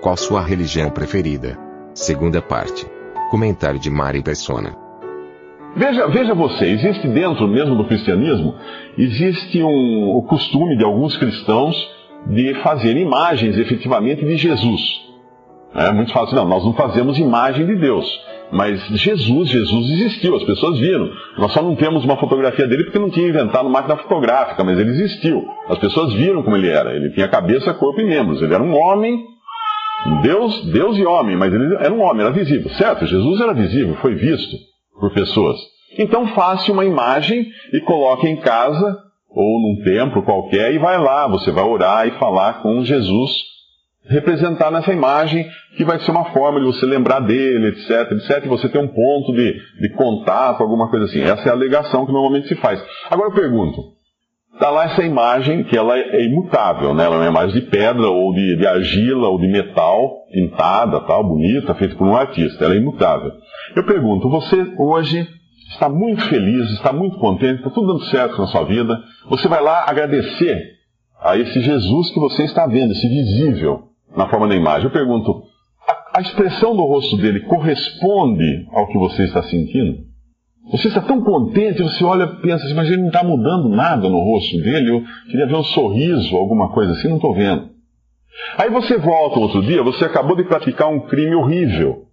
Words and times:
Qual 0.00 0.16
sua 0.16 0.40
religião 0.40 0.90
preferida? 0.90 1.58
Segunda 1.92 2.40
parte. 2.40 2.86
Comentário 3.30 3.80
de 3.80 3.90
Mari 3.90 4.22
Persona. 4.22 4.76
Veja, 5.76 6.06
veja 6.06 6.34
você, 6.34 6.66
existe 6.66 7.08
dentro 7.08 7.48
mesmo 7.48 7.74
do 7.74 7.84
cristianismo, 7.84 8.54
existe 8.96 9.62
um, 9.62 10.16
o 10.16 10.22
costume 10.22 10.76
de 10.76 10.84
alguns 10.84 11.16
cristãos 11.16 11.76
de 12.26 12.54
fazer 12.62 12.96
imagens 12.96 13.58
efetivamente 13.58 14.24
de 14.24 14.36
Jesus. 14.36 14.80
É, 15.74 15.92
muitos 15.92 16.12
falam 16.12 16.28
assim, 16.28 16.36
não, 16.36 16.48
nós 16.48 16.64
não 16.64 16.74
fazemos 16.74 17.18
imagem 17.18 17.66
de 17.66 17.76
Deus. 17.76 18.06
Mas 18.50 18.80
Jesus, 18.88 19.50
Jesus 19.50 19.90
existiu, 19.90 20.36
as 20.36 20.44
pessoas 20.44 20.78
viram. 20.78 21.10
Nós 21.36 21.52
só 21.52 21.60
não 21.60 21.74
temos 21.74 22.04
uma 22.04 22.16
fotografia 22.16 22.66
dele 22.66 22.84
porque 22.84 22.98
não 22.98 23.10
tinha 23.10 23.28
inventado 23.28 23.68
máquina 23.68 23.96
fotográfica, 23.96 24.64
mas 24.64 24.78
ele 24.78 24.90
existiu. 24.90 25.44
As 25.68 25.78
pessoas 25.78 26.14
viram 26.14 26.42
como 26.42 26.56
ele 26.56 26.68
era. 26.68 26.94
Ele 26.94 27.10
tinha 27.10 27.28
cabeça, 27.28 27.74
corpo 27.74 28.00
e 28.00 28.06
membros. 28.06 28.40
Ele 28.40 28.54
era 28.54 28.62
um 28.62 28.74
homem, 28.74 29.22
Deus, 30.22 30.72
Deus 30.72 30.96
e 30.96 31.04
homem, 31.04 31.36
mas 31.36 31.52
ele 31.52 31.74
era 31.76 31.92
um 31.92 32.00
homem, 32.00 32.24
era 32.24 32.32
visível. 32.32 32.70
Certo, 32.70 33.06
Jesus 33.06 33.40
era 33.40 33.52
visível, 33.52 33.96
foi 33.96 34.14
visto 34.14 34.56
por 34.98 35.12
pessoas. 35.12 35.56
Então 35.98 36.28
faça 36.28 36.70
uma 36.72 36.84
imagem 36.84 37.46
e 37.72 37.80
coloque 37.80 38.26
em 38.26 38.36
casa 38.36 38.96
ou 39.30 39.60
num 39.60 39.84
templo 39.84 40.22
qualquer 40.22 40.72
e 40.72 40.78
vai 40.78 40.98
lá, 40.98 41.26
você 41.28 41.50
vai 41.50 41.64
orar 41.64 42.06
e 42.06 42.18
falar 42.18 42.62
com 42.62 42.84
Jesus 42.84 43.30
representar 44.08 44.70
nessa 44.70 44.92
imagem, 44.92 45.46
que 45.76 45.84
vai 45.84 46.00
ser 46.00 46.10
uma 46.10 46.32
forma 46.32 46.58
de 46.58 46.66
você 46.66 46.86
lembrar 46.86 47.20
dele, 47.20 47.68
etc, 47.68 48.12
etc, 48.12 48.44
e 48.44 48.48
você 48.48 48.68
ter 48.68 48.78
um 48.78 48.88
ponto 48.88 49.32
de, 49.32 49.52
de 49.80 49.92
contato, 49.94 50.62
alguma 50.62 50.88
coisa 50.88 51.04
assim. 51.04 51.20
Essa 51.20 51.48
é 51.48 51.50
a 51.50 51.54
alegação 51.54 52.06
que 52.06 52.12
normalmente 52.12 52.48
se 52.48 52.56
faz. 52.56 52.82
Agora 53.10 53.28
eu 53.28 53.34
pergunto, 53.34 53.97
está 54.58 54.70
lá 54.70 54.86
essa 54.86 55.04
imagem 55.04 55.62
que 55.64 55.76
ela 55.76 55.96
é 55.96 56.24
imutável, 56.24 56.92
né? 56.92 57.04
Ela 57.04 57.14
é 57.14 57.18
uma 57.18 57.28
imagem 57.28 57.60
de 57.60 57.70
pedra, 57.70 58.08
ou 58.08 58.34
de, 58.34 58.56
de 58.56 58.66
argila, 58.66 59.28
ou 59.28 59.38
de 59.38 59.46
metal, 59.46 60.26
pintada, 60.32 61.00
tal, 61.00 61.22
bonita, 61.22 61.74
feita 61.76 61.94
por 61.94 62.06
um 62.06 62.16
artista. 62.16 62.64
Ela 62.64 62.74
é 62.74 62.78
imutável. 62.78 63.32
Eu 63.76 63.86
pergunto, 63.86 64.28
você 64.28 64.56
hoje 64.76 65.26
está 65.70 65.88
muito 65.88 66.22
feliz, 66.28 66.70
está 66.72 66.92
muito 66.92 67.18
contente, 67.18 67.58
está 67.58 67.70
tudo 67.70 67.86
dando 67.86 68.04
certo 68.06 68.38
na 68.38 68.48
sua 68.48 68.64
vida, 68.64 68.98
você 69.30 69.46
vai 69.46 69.62
lá 69.62 69.84
agradecer 69.86 70.76
a 71.22 71.36
esse 71.36 71.60
Jesus 71.60 72.10
que 72.10 72.18
você 72.18 72.44
está 72.44 72.66
vendo, 72.66 72.92
esse 72.92 73.08
visível, 73.08 73.84
na 74.16 74.28
forma 74.28 74.48
da 74.48 74.56
imagem. 74.56 74.84
Eu 74.84 74.92
pergunto, 74.92 75.42
a, 75.86 76.18
a 76.18 76.20
expressão 76.20 76.74
do 76.74 76.82
rosto 76.82 77.16
dele 77.16 77.40
corresponde 77.40 78.66
ao 78.72 78.88
que 78.88 78.98
você 78.98 79.22
está 79.22 79.42
sentindo? 79.44 80.07
Você 80.70 80.88
está 80.88 81.00
tão 81.00 81.22
contente, 81.22 81.82
você 81.82 82.04
olha 82.04 82.24
e 82.24 82.42
pensa 82.42 82.64
assim, 82.64 82.74
mas 82.74 82.88
ele 82.88 83.00
não 83.00 83.08
está 83.08 83.24
mudando 83.24 83.68
nada 83.70 84.08
no 84.08 84.18
rosto 84.18 84.56
dele, 84.60 84.90
eu 84.90 85.02
queria 85.30 85.46
ver 85.46 85.56
um 85.56 85.64
sorriso, 85.64 86.36
alguma 86.36 86.70
coisa 86.72 86.92
assim, 86.92 87.08
não 87.08 87.16
estou 87.16 87.34
vendo. 87.34 87.70
Aí 88.56 88.70
você 88.70 88.98
volta 88.98 89.40
outro 89.40 89.62
dia, 89.62 89.82
você 89.82 90.04
acabou 90.04 90.36
de 90.36 90.44
praticar 90.44 90.88
um 90.88 91.00
crime 91.00 91.34
horrível. 91.34 92.04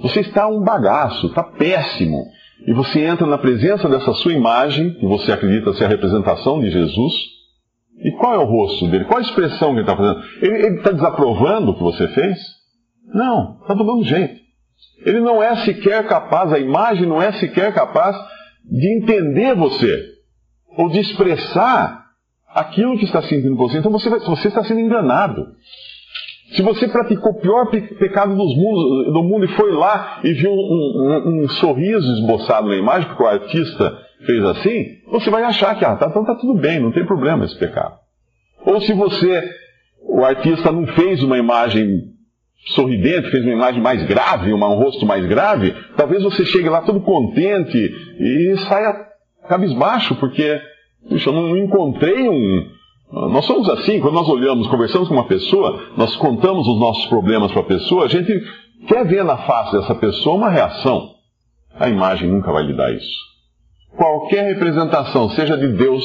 Você 0.00 0.20
está 0.20 0.46
um 0.46 0.62
bagaço, 0.62 1.26
está 1.26 1.42
péssimo. 1.42 2.24
E 2.66 2.72
você 2.72 3.04
entra 3.04 3.26
na 3.26 3.38
presença 3.38 3.88
dessa 3.88 4.12
sua 4.14 4.32
imagem, 4.32 4.94
que 4.94 5.06
você 5.06 5.32
acredita 5.32 5.72
ser 5.74 5.84
a 5.84 5.88
representação 5.88 6.60
de 6.60 6.70
Jesus, 6.70 7.12
e 8.04 8.12
qual 8.12 8.34
é 8.34 8.38
o 8.38 8.44
rosto 8.44 8.86
dele? 8.88 9.06
Qual 9.06 9.18
a 9.18 9.22
expressão 9.22 9.70
que 9.70 9.80
ele 9.80 9.90
está 9.90 9.96
fazendo? 9.96 10.20
Ele 10.40 10.76
está 10.76 10.92
desaprovando 10.92 11.70
o 11.70 11.74
que 11.74 11.82
você 11.82 12.06
fez? 12.08 12.38
Não, 13.12 13.58
está 13.60 13.74
do 13.74 13.84
mesmo 13.84 14.04
jeito. 14.04 14.47
Ele 15.04 15.20
não 15.20 15.42
é 15.42 15.56
sequer 15.64 16.06
capaz, 16.06 16.52
a 16.52 16.58
imagem 16.58 17.06
não 17.06 17.20
é 17.22 17.32
sequer 17.32 17.72
capaz 17.72 18.16
de 18.64 18.96
entender 18.96 19.54
você, 19.54 20.04
ou 20.76 20.88
de 20.88 21.00
expressar 21.00 22.04
aquilo 22.48 22.98
que 22.98 23.04
está 23.04 23.22
sentindo 23.22 23.56
você. 23.56 23.78
Então 23.78 23.92
você, 23.92 24.10
você 24.10 24.48
está 24.48 24.64
sendo 24.64 24.80
enganado. 24.80 25.46
Se 26.54 26.62
você 26.62 26.88
praticou 26.88 27.32
o 27.32 27.40
pior 27.40 27.66
pecado 27.66 28.34
do 28.34 28.44
mundo, 28.44 29.12
do 29.12 29.22
mundo 29.22 29.44
e 29.44 29.48
foi 29.48 29.70
lá 29.70 30.20
e 30.24 30.32
viu 30.32 30.50
um, 30.50 30.54
um, 30.54 31.44
um 31.44 31.48
sorriso 31.50 32.10
esboçado 32.14 32.68
na 32.68 32.76
imagem, 32.76 33.06
porque 33.08 33.22
o 33.22 33.26
artista 33.26 33.98
fez 34.24 34.44
assim, 34.44 34.84
você 35.10 35.30
vai 35.30 35.42
achar 35.44 35.78
que, 35.78 35.84
ah, 35.84 35.94
tá, 35.96 36.08
então 36.08 36.24
tá 36.24 36.34
tudo 36.34 36.58
bem, 36.58 36.80
não 36.80 36.90
tem 36.90 37.06
problema 37.06 37.44
esse 37.44 37.56
pecado. 37.58 37.96
Ou 38.64 38.80
se 38.80 38.92
você, 38.94 39.42
o 40.02 40.24
artista 40.24 40.72
não 40.72 40.86
fez 40.86 41.22
uma 41.22 41.38
imagem 41.38 41.86
sorridente, 42.74 43.30
fez 43.30 43.44
uma 43.44 43.52
imagem 43.52 43.82
mais 43.82 44.02
grave, 44.04 44.52
um 44.52 44.58
rosto 44.58 45.06
mais 45.06 45.24
grave, 45.26 45.74
talvez 45.96 46.22
você 46.22 46.44
chegue 46.44 46.68
lá 46.68 46.82
todo 46.82 47.00
contente 47.00 47.78
e 47.78 48.56
saia 48.68 48.94
cabisbaixo, 49.48 50.14
porque, 50.16 50.60
puxa, 51.08 51.30
eu 51.30 51.34
não 51.34 51.56
encontrei 51.56 52.28
um, 52.28 52.66
nós 53.30 53.44
somos 53.46 53.68
assim, 53.70 54.00
quando 54.00 54.14
nós 54.14 54.28
olhamos, 54.28 54.66
conversamos 54.68 55.08
com 55.08 55.14
uma 55.14 55.26
pessoa, 55.26 55.80
nós 55.96 56.14
contamos 56.16 56.68
os 56.68 56.78
nossos 56.78 57.06
problemas 57.06 57.50
para 57.52 57.62
a 57.62 57.66
pessoa, 57.66 58.04
a 58.04 58.08
gente 58.08 58.32
quer 58.86 59.06
ver 59.06 59.24
na 59.24 59.38
face 59.38 59.72
dessa 59.72 59.94
pessoa 59.94 60.36
uma 60.36 60.50
reação. 60.50 61.10
A 61.78 61.88
imagem 61.88 62.28
nunca 62.28 62.52
vai 62.52 62.64
lhe 62.64 62.76
dar 62.76 62.92
isso 62.92 63.28
qualquer 63.98 64.44
representação, 64.54 65.28
seja 65.30 65.56
de 65.56 65.68
Deus, 65.72 66.04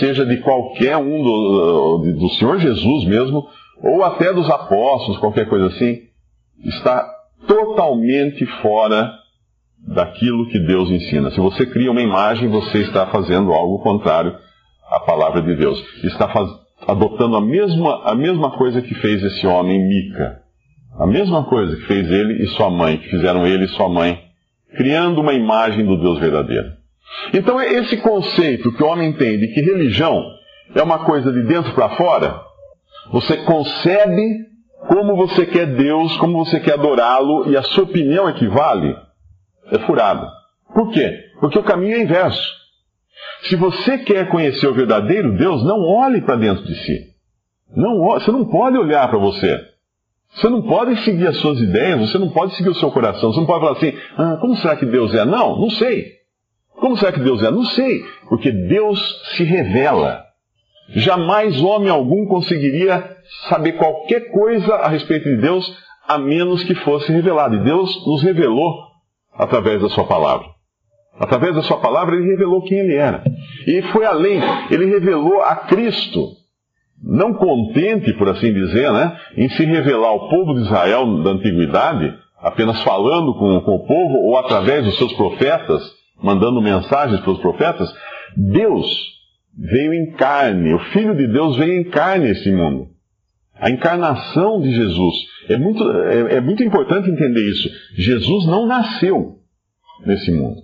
seja 0.00 0.26
de 0.26 0.38
qualquer 0.38 0.96
um 0.96 1.22
do, 1.22 2.12
do 2.18 2.28
Senhor 2.30 2.58
Jesus 2.58 3.04
mesmo, 3.04 3.46
ou 3.82 4.04
até 4.04 4.32
dos 4.32 4.48
apóstolos, 4.50 5.18
qualquer 5.18 5.48
coisa 5.48 5.66
assim, 5.66 6.02
está 6.64 7.06
totalmente 7.46 8.44
fora 8.60 9.12
daquilo 9.78 10.48
que 10.48 10.58
Deus 10.58 10.90
ensina. 10.90 11.30
Se 11.30 11.38
você 11.38 11.64
cria 11.66 11.90
uma 11.90 12.02
imagem, 12.02 12.48
você 12.48 12.78
está 12.78 13.06
fazendo 13.06 13.52
algo 13.52 13.78
contrário 13.80 14.36
à 14.90 15.00
palavra 15.00 15.42
de 15.42 15.54
Deus. 15.54 15.82
Está 16.04 16.28
faz... 16.28 16.48
adotando 16.86 17.36
a 17.36 17.40
mesma, 17.40 18.02
a 18.04 18.14
mesma 18.14 18.56
coisa 18.56 18.82
que 18.82 18.94
fez 18.94 19.22
esse 19.22 19.46
homem 19.46 19.86
Mica. 19.86 20.42
A 20.98 21.06
mesma 21.06 21.44
coisa 21.44 21.76
que 21.76 21.82
fez 21.82 22.10
ele 22.10 22.42
e 22.42 22.48
sua 22.48 22.70
mãe, 22.70 22.98
que 22.98 23.08
fizeram 23.08 23.46
ele 23.46 23.66
e 23.66 23.68
sua 23.68 23.88
mãe, 23.88 24.20
criando 24.76 25.20
uma 25.20 25.32
imagem 25.32 25.86
do 25.86 25.96
Deus 26.00 26.18
verdadeiro. 26.18 26.72
Então, 27.32 27.60
é 27.60 27.72
esse 27.72 27.98
conceito 27.98 28.72
que 28.72 28.82
o 28.82 28.86
homem 28.86 29.12
tem 29.12 29.38
de 29.38 29.48
que 29.48 29.60
religião 29.60 30.22
é 30.74 30.82
uma 30.82 31.04
coisa 31.04 31.32
de 31.32 31.42
dentro 31.44 31.72
para 31.72 31.90
fora, 31.90 32.47
você 33.10 33.38
concebe 33.38 34.48
como 34.88 35.16
você 35.16 35.46
quer 35.46 35.66
Deus, 35.66 36.16
como 36.18 36.44
você 36.44 36.60
quer 36.60 36.74
adorá-lo, 36.74 37.50
e 37.50 37.56
a 37.56 37.62
sua 37.62 37.84
opinião 37.84 38.28
equivale, 38.28 38.94
é 39.70 39.78
furada. 39.80 40.28
Por 40.74 40.90
quê? 40.90 41.10
Porque 41.40 41.58
o 41.58 41.64
caminho 41.64 41.96
é 41.96 42.02
inverso. 42.02 42.58
Se 43.42 43.56
você 43.56 43.98
quer 43.98 44.28
conhecer 44.28 44.66
o 44.66 44.74
verdadeiro 44.74 45.36
Deus, 45.36 45.64
não 45.64 45.80
olhe 45.80 46.20
para 46.22 46.36
dentro 46.36 46.64
de 46.64 46.74
si. 46.74 47.06
Não, 47.74 47.98
você 47.98 48.30
não 48.30 48.44
pode 48.46 48.76
olhar 48.76 49.08
para 49.08 49.18
você. 49.18 49.60
Você 50.34 50.48
não 50.48 50.62
pode 50.62 50.96
seguir 51.04 51.26
as 51.26 51.38
suas 51.38 51.58
ideias, 51.58 52.00
você 52.00 52.18
não 52.18 52.30
pode 52.30 52.54
seguir 52.54 52.68
o 52.68 52.74
seu 52.74 52.90
coração. 52.90 53.32
Você 53.32 53.40
não 53.40 53.46
pode 53.46 53.60
falar 53.60 53.76
assim, 53.76 53.92
ah, 54.16 54.38
como 54.40 54.56
será 54.56 54.76
que 54.76 54.86
Deus 54.86 55.14
é? 55.14 55.24
Não, 55.24 55.58
não 55.58 55.70
sei. 55.70 56.18
Como 56.76 56.96
será 56.96 57.12
que 57.12 57.20
Deus 57.20 57.42
é? 57.42 57.50
Não 57.50 57.64
sei, 57.64 58.04
porque 58.28 58.50
Deus 58.52 59.00
se 59.36 59.44
revela. 59.44 60.27
Jamais 60.88 61.60
homem 61.60 61.90
algum 61.90 62.26
conseguiria 62.26 63.16
saber 63.48 63.72
qualquer 63.72 64.30
coisa 64.30 64.74
a 64.76 64.88
respeito 64.88 65.28
de 65.28 65.36
Deus, 65.36 65.70
a 66.06 66.16
menos 66.18 66.64
que 66.64 66.74
fosse 66.76 67.12
revelado. 67.12 67.56
E 67.56 67.64
Deus 67.64 68.06
nos 68.06 68.22
revelou 68.22 68.74
através 69.34 69.82
da 69.82 69.88
Sua 69.90 70.04
palavra. 70.04 70.46
Através 71.18 71.54
da 71.54 71.62
Sua 71.62 71.78
palavra, 71.78 72.16
Ele 72.16 72.30
revelou 72.30 72.62
quem 72.62 72.78
Ele 72.78 72.94
era. 72.94 73.22
E 73.66 73.82
foi 73.92 74.06
além, 74.06 74.40
Ele 74.70 74.86
revelou 74.86 75.42
a 75.42 75.56
Cristo. 75.56 76.38
Não 77.02 77.34
contente, 77.34 78.12
por 78.14 78.28
assim 78.28 78.52
dizer, 78.52 78.90
né, 78.92 79.16
em 79.36 79.48
se 79.50 79.64
revelar 79.64 80.08
ao 80.08 80.28
povo 80.28 80.54
de 80.54 80.62
Israel 80.62 81.22
da 81.22 81.30
antiguidade, 81.30 82.12
apenas 82.40 82.82
falando 82.82 83.34
com, 83.34 83.60
com 83.60 83.74
o 83.76 83.86
povo 83.86 84.18
ou 84.24 84.38
através 84.38 84.84
dos 84.84 84.96
seus 84.96 85.12
profetas, 85.12 85.82
mandando 86.20 86.62
mensagens 86.62 87.20
para 87.20 87.30
os 87.30 87.38
profetas, 87.38 87.88
Deus 88.36 89.17
veio 89.58 89.92
em 89.92 90.12
carne, 90.12 90.72
o 90.72 90.78
Filho 90.92 91.16
de 91.16 91.26
Deus 91.26 91.56
veio 91.56 91.80
em 91.80 91.90
carne 91.90 92.30
esse 92.30 92.50
mundo. 92.52 92.88
A 93.54 93.70
encarnação 93.70 94.60
de 94.60 94.72
Jesus. 94.72 95.14
É 95.48 95.56
muito, 95.56 95.82
é, 95.90 96.36
é 96.36 96.40
muito 96.40 96.62
importante 96.62 97.10
entender 97.10 97.50
isso. 97.50 97.68
Jesus 97.94 98.46
não 98.46 98.66
nasceu 98.66 99.40
nesse 100.06 100.30
mundo, 100.30 100.62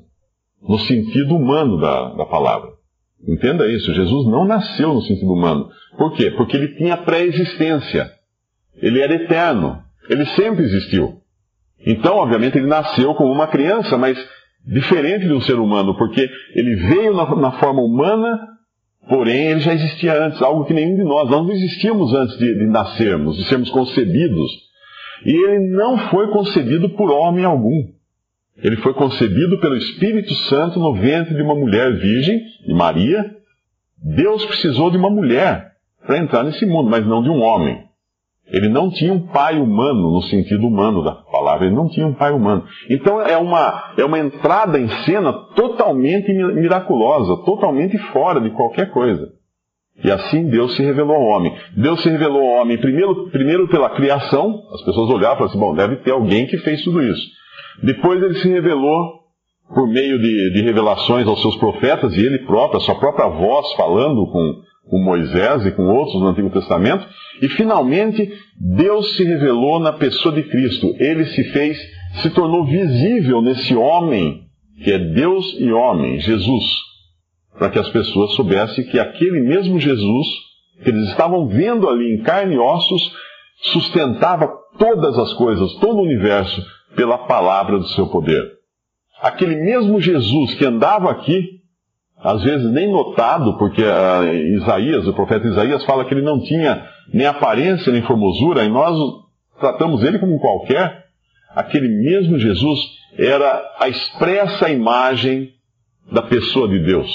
no 0.63 0.79
sentido 0.79 1.35
humano 1.35 1.81
da, 1.81 2.15
da 2.15 2.25
palavra. 2.25 2.71
Entenda 3.27 3.67
isso, 3.67 3.93
Jesus 3.93 4.27
não 4.27 4.45
nasceu 4.45 4.95
no 4.95 5.03
sentido 5.03 5.33
humano. 5.33 5.69
Por 5.97 6.13
quê? 6.15 6.31
Porque 6.31 6.57
ele 6.57 6.77
tinha 6.77 6.97
pré-existência. 6.97 8.13
Ele 8.77 9.01
era 9.01 9.15
eterno. 9.15 9.83
Ele 10.09 10.27
sempre 10.27 10.65
existiu. 10.65 11.21
Então, 11.87 12.17
obviamente, 12.17 12.59
ele 12.59 12.67
nasceu 12.67 13.15
como 13.15 13.33
uma 13.33 13.47
criança, 13.47 13.97
mas 13.97 14.19
diferente 14.65 15.27
de 15.27 15.33
um 15.33 15.41
ser 15.41 15.59
humano, 15.59 15.97
porque 15.97 16.29
ele 16.55 16.77
veio 16.77 17.15
na, 17.15 17.35
na 17.37 17.53
forma 17.53 17.83
humana, 17.83 18.54
porém 19.09 19.47
ele 19.49 19.61
já 19.61 19.75
existia 19.75 20.27
antes, 20.27 20.41
algo 20.43 20.65
que 20.65 20.75
nenhum 20.75 20.97
de 20.97 21.05
nós, 21.05 21.31
nós 21.31 21.47
não 21.47 21.53
existíamos 21.53 22.13
antes 22.13 22.37
de, 22.39 22.59
de 22.59 22.67
nascermos, 22.67 23.37
de 23.37 23.45
sermos 23.45 23.71
concebidos. 23.71 24.51
E 25.25 25.33
ele 25.33 25.71
não 25.71 25.97
foi 26.11 26.31
concebido 26.31 26.91
por 26.91 27.11
homem 27.11 27.45
algum. 27.45 27.95
Ele 28.63 28.77
foi 28.77 28.95
concebido 28.95 29.59
pelo 29.61 29.77
Espírito 29.77 30.33
Santo 30.49 30.79
no 30.79 30.95
ventre 30.95 31.35
de 31.35 31.43
uma 31.43 31.55
mulher 31.55 31.93
virgem, 31.97 32.41
de 32.67 32.75
Maria. 32.75 33.25
Deus 33.99 34.45
precisou 34.47 34.91
de 34.91 34.97
uma 34.97 35.11
mulher 35.11 35.73
para 36.07 36.19
entrar 36.19 36.45
nesse 36.45 36.65
mundo, 36.67 36.91
mas 36.91 37.07
não 37.07 37.23
de 37.23 37.31
um 37.31 37.41
homem. 37.41 37.83
Ele 38.47 38.69
não 38.69 38.91
tinha 38.91 39.13
um 39.13 39.27
pai 39.27 39.59
humano, 39.59 40.13
no 40.13 40.23
sentido 40.23 40.67
humano 40.67 41.03
da 41.03 41.15
palavra, 41.55 41.67
ele 41.67 41.75
não 41.75 41.89
tinha 41.89 42.07
um 42.07 42.15
pai 42.15 42.33
humano. 42.33 42.65
Então 42.91 43.21
é 43.21 43.37
uma, 43.37 43.95
é 43.97 44.05
uma 44.05 44.19
entrada 44.19 44.79
em 44.79 44.89
cena 45.05 45.33
totalmente 45.55 46.33
miraculosa, 46.33 47.45
totalmente 47.45 47.97
fora 48.13 48.41
de 48.41 48.51
qualquer 48.51 48.91
coisa. 48.91 49.29
E 50.03 50.11
assim 50.11 50.49
Deus 50.49 50.75
se 50.75 50.83
revelou 50.83 51.17
ao 51.17 51.23
homem. 51.23 51.55
Deus 51.77 52.03
se 52.03 52.11
revelou 52.11 52.43
ao 52.43 52.63
homem 52.63 52.79
primeiro, 52.79 53.31
primeiro 53.31 53.69
pela 53.69 53.91
criação, 53.91 54.63
as 54.73 54.85
pessoas 54.85 55.09
olhavam 55.11 55.35
e 55.35 55.39
falavam 55.39 55.47
assim: 55.47 55.59
bom, 55.59 55.75
deve 55.75 55.97
ter 55.97 56.11
alguém 56.11 56.47
que 56.47 56.59
fez 56.59 56.83
tudo 56.83 57.03
isso. 57.03 57.23
Depois 57.83 58.23
ele 58.23 58.35
se 58.35 58.49
revelou 58.49 59.25
por 59.73 59.89
meio 59.89 60.19
de, 60.21 60.53
de 60.53 60.63
revelações 60.63 61.27
aos 61.27 61.41
seus 61.41 61.57
profetas 61.57 62.15
e 62.15 62.21
ele 62.21 62.41
próprio, 62.41 62.79
a 62.79 62.81
sua 62.81 62.97
própria 62.97 63.29
voz 63.29 63.73
falando 63.75 64.27
com, 64.31 64.61
com 64.89 64.99
Moisés 64.99 65.67
e 65.67 65.73
com 65.73 65.87
outros 65.87 66.21
no 66.21 66.29
Antigo 66.29 66.51
Testamento. 66.51 67.07
E 67.43 67.49
finalmente 67.49 68.33
Deus 68.59 69.17
se 69.17 69.25
revelou 69.25 69.81
na 69.81 69.93
pessoa 69.93 70.35
de 70.35 70.43
Cristo. 70.45 70.95
Ele 70.99 71.25
se 71.27 71.45
fez, 71.45 71.79
se 72.23 72.31
tornou 72.31 72.65
visível 72.67 73.43
nesse 73.43 73.75
homem 73.75 74.45
que 74.83 74.91
é 74.91 74.99
Deus 74.99 75.57
e 75.59 75.71
homem, 75.71 76.19
Jesus, 76.19 76.65
para 77.57 77.71
que 77.71 77.79
as 77.79 77.89
pessoas 77.91 78.35
soubessem 78.35 78.85
que 78.85 78.99
aquele 78.99 79.41
mesmo 79.41 79.79
Jesus 79.79 80.27
que 80.83 80.91
eles 80.91 81.09
estavam 81.11 81.47
vendo 81.47 81.89
ali 81.89 82.15
em 82.15 82.23
carne 82.23 82.57
e 82.57 82.59
ossos 82.59 83.13
sustentava 83.73 84.51
todas 84.79 85.17
as 85.19 85.33
coisas, 85.35 85.75
todo 85.75 85.99
o 85.99 86.05
universo 86.05 86.61
pela 86.97 87.19
palavra 87.19 87.79
do 87.79 87.89
seu 87.89 88.09
poder. 88.09 88.43
Aquele 89.23 89.57
mesmo 89.57 90.01
Jesus 90.01 90.55
que 90.55 90.67
andava 90.67 91.11
aqui, 91.11 91.54
às 92.25 92.43
vezes 92.43 92.73
nem 92.73 92.91
notado, 92.91 93.59
porque 93.59 93.83
uh, 93.83 94.25
Isaías, 94.57 95.07
o 95.07 95.13
profeta 95.13 95.47
Isaías, 95.47 95.85
fala 95.85 96.05
que 96.07 96.15
ele 96.15 96.23
não 96.23 96.41
tinha 96.41 96.89
nem 97.13 97.27
aparência 97.27 97.93
nem 97.93 98.03
formosura, 98.03 98.65
e 98.65 98.69
nós 98.69 98.99
tratamos 99.61 100.03
ele 100.03 100.19
como 100.19 100.41
qualquer. 100.41 101.05
Aquele 101.55 101.89
mesmo 101.89 102.39
Jesus 102.39 102.81
era 103.19 103.63
a 103.79 103.89
expressa 103.89 104.71
imagem 104.71 105.51
da 106.11 106.23
pessoa 106.23 106.67
de 106.67 106.81
Deus 106.81 107.15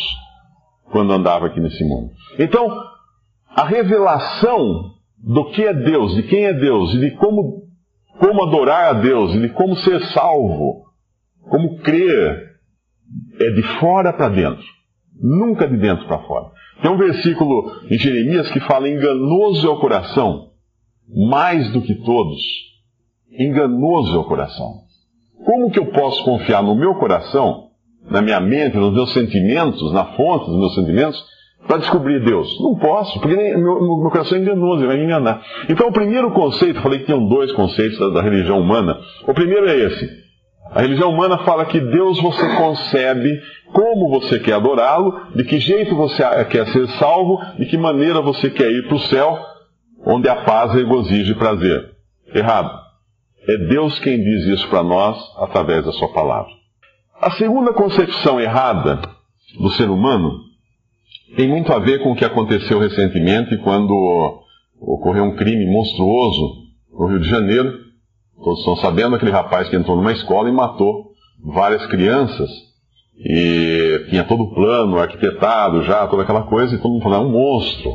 quando 0.92 1.12
andava 1.12 1.48
aqui 1.48 1.60
nesse 1.60 1.84
mundo. 1.84 2.12
Então, 2.38 2.68
a 3.56 3.66
revelação 3.66 4.94
do 5.18 5.52
que 5.52 5.64
é 5.64 5.74
Deus, 5.74 6.16
de 6.16 6.24
quem 6.24 6.46
é 6.46 6.54
Deus 6.54 6.94
e 6.94 7.00
de 7.00 7.12
como 7.18 7.68
como 8.20 8.44
adorar 8.44 8.96
a 8.96 9.00
Deus 9.00 9.34
e 9.34 9.40
de 9.40 9.50
como 9.50 9.78
ser 9.78 10.02
salvo, 10.08 10.84
como 11.50 11.80
crer, 11.80 12.50
é 13.40 13.50
de 13.52 13.64
fora 13.80 14.12
para 14.12 14.28
dentro, 14.30 14.66
nunca 15.22 15.68
de 15.68 15.78
dentro 15.78 16.08
para 16.08 16.20
fora. 16.20 16.52
Tem 16.82 16.90
um 16.90 16.98
versículo 16.98 17.72
em 17.90 17.98
Jeremias 17.98 18.50
que 18.52 18.60
fala: 18.62 18.90
enganoso 18.90 19.68
é 19.68 19.70
o 19.70 19.80
coração, 19.80 20.48
mais 21.30 21.72
do 21.72 21.82
que 21.82 21.96
todos. 21.96 22.42
Enganoso 23.32 24.16
é 24.16 24.20
o 24.20 24.26
coração. 24.26 24.90
Como 25.46 25.72
que 25.72 25.80
eu 25.80 25.88
posso 25.88 26.24
confiar 26.24 26.64
no 26.64 26.76
meu 26.76 26.96
coração, 26.96 27.70
na 28.10 28.22
minha 28.22 28.40
mente, 28.40 28.78
nos 28.78 28.94
meus 28.94 29.14
sentimentos, 29.14 29.94
na 29.94 30.06
fonte 30.06 30.46
dos 30.46 30.58
meus 30.58 30.76
sentimentos, 30.76 31.24
para 31.68 31.78
descobrir 31.78 32.24
Deus? 32.24 32.60
Não 32.62 32.76
posso, 32.76 33.20
porque 33.20 33.36
meu, 33.36 33.82
meu, 33.82 34.10
coração 34.12 34.38
é 34.38 34.42
enganoso, 34.42 34.82
ele 34.82 34.88
vai 34.88 34.98
me 34.98 35.06
enganar. 35.06 35.42
Então, 35.70 35.88
o 35.88 35.94
primeiro 35.94 36.32
conceito, 36.32 36.82
falei 36.82 37.00
que 37.00 37.06
tinham 37.06 37.28
dois 37.28 37.52
conceitos 37.54 37.98
da, 38.00 38.10
da 38.10 38.22
religião 38.22 38.60
humana. 38.60 38.98
O 39.28 39.34
primeiro 39.34 39.70
é 39.70 39.78
esse. 39.78 40.29
A 40.72 40.82
religião 40.82 41.12
humana 41.12 41.40
fala 41.40 41.66
que 41.66 41.80
Deus 41.80 42.22
você 42.22 42.56
concebe 42.56 43.42
como 43.74 44.10
você 44.10 44.40
quer 44.40 44.54
adorá-lo, 44.54 45.32
de 45.36 45.44
que 45.44 45.60
jeito 45.60 45.96
você 45.96 46.24
quer 46.46 46.68
ser 46.68 46.88
salvo, 47.00 47.40
de 47.58 47.66
que 47.66 47.78
maneira 47.78 48.22
você 48.22 48.50
quer 48.50 48.72
ir 48.72 48.88
para 48.88 48.96
o 48.96 49.02
céu, 49.02 49.40
onde 50.06 50.30
a 50.30 50.44
paz 50.44 50.74
regozijo 50.74 51.32
e 51.32 51.36
prazer. 51.36 51.92
Errado. 52.34 52.72
É 53.48 53.58
Deus 53.68 53.98
quem 54.00 54.22
diz 54.22 54.46
isso 54.46 54.68
para 54.70 54.84
nós 54.84 55.18
através 55.38 55.84
da 55.86 55.92
sua 55.92 56.10
palavra. 56.14 56.52
A 57.20 57.32
segunda 57.32 57.74
concepção 57.74 58.40
errada 58.40 59.02
do 59.60 59.70
ser 59.72 59.90
humano 59.90 60.40
tem 61.36 61.48
muito 61.48 61.72
a 61.74 61.80
ver 61.80 62.04
com 62.04 62.12
o 62.12 62.16
que 62.16 62.26
aconteceu 62.26 62.80
recentemente 62.80 63.58
quando 63.58 64.44
ocorreu 64.80 65.24
um 65.26 65.36
crime 65.36 65.66
monstruoso 65.66 66.64
no 66.92 67.08
Rio 67.08 67.20
de 67.20 67.30
Janeiro. 67.30 67.89
Todos 68.44 68.60
estão 68.60 68.76
sabendo 68.78 69.16
aquele 69.16 69.32
rapaz 69.32 69.70
que 69.70 69.76
entrou 69.76 69.98
numa 69.98 70.12
escola 70.12 70.50
e 70.50 70.52
matou 70.52 71.12
várias 71.44 71.86
crianças. 71.88 72.50
E 73.18 74.06
tinha 74.10 74.24
todo 74.24 74.44
o 74.44 74.54
plano 74.54 74.98
arquitetado 74.98 75.84
já, 75.84 76.08
toda 76.08 76.24
aquela 76.24 76.44
coisa, 76.44 76.74
e 76.74 76.78
todo 76.78 76.92
mundo 76.92 77.04
falou, 77.04 77.18
é 77.18 77.22
um 77.22 77.32
monstro. 77.32 77.92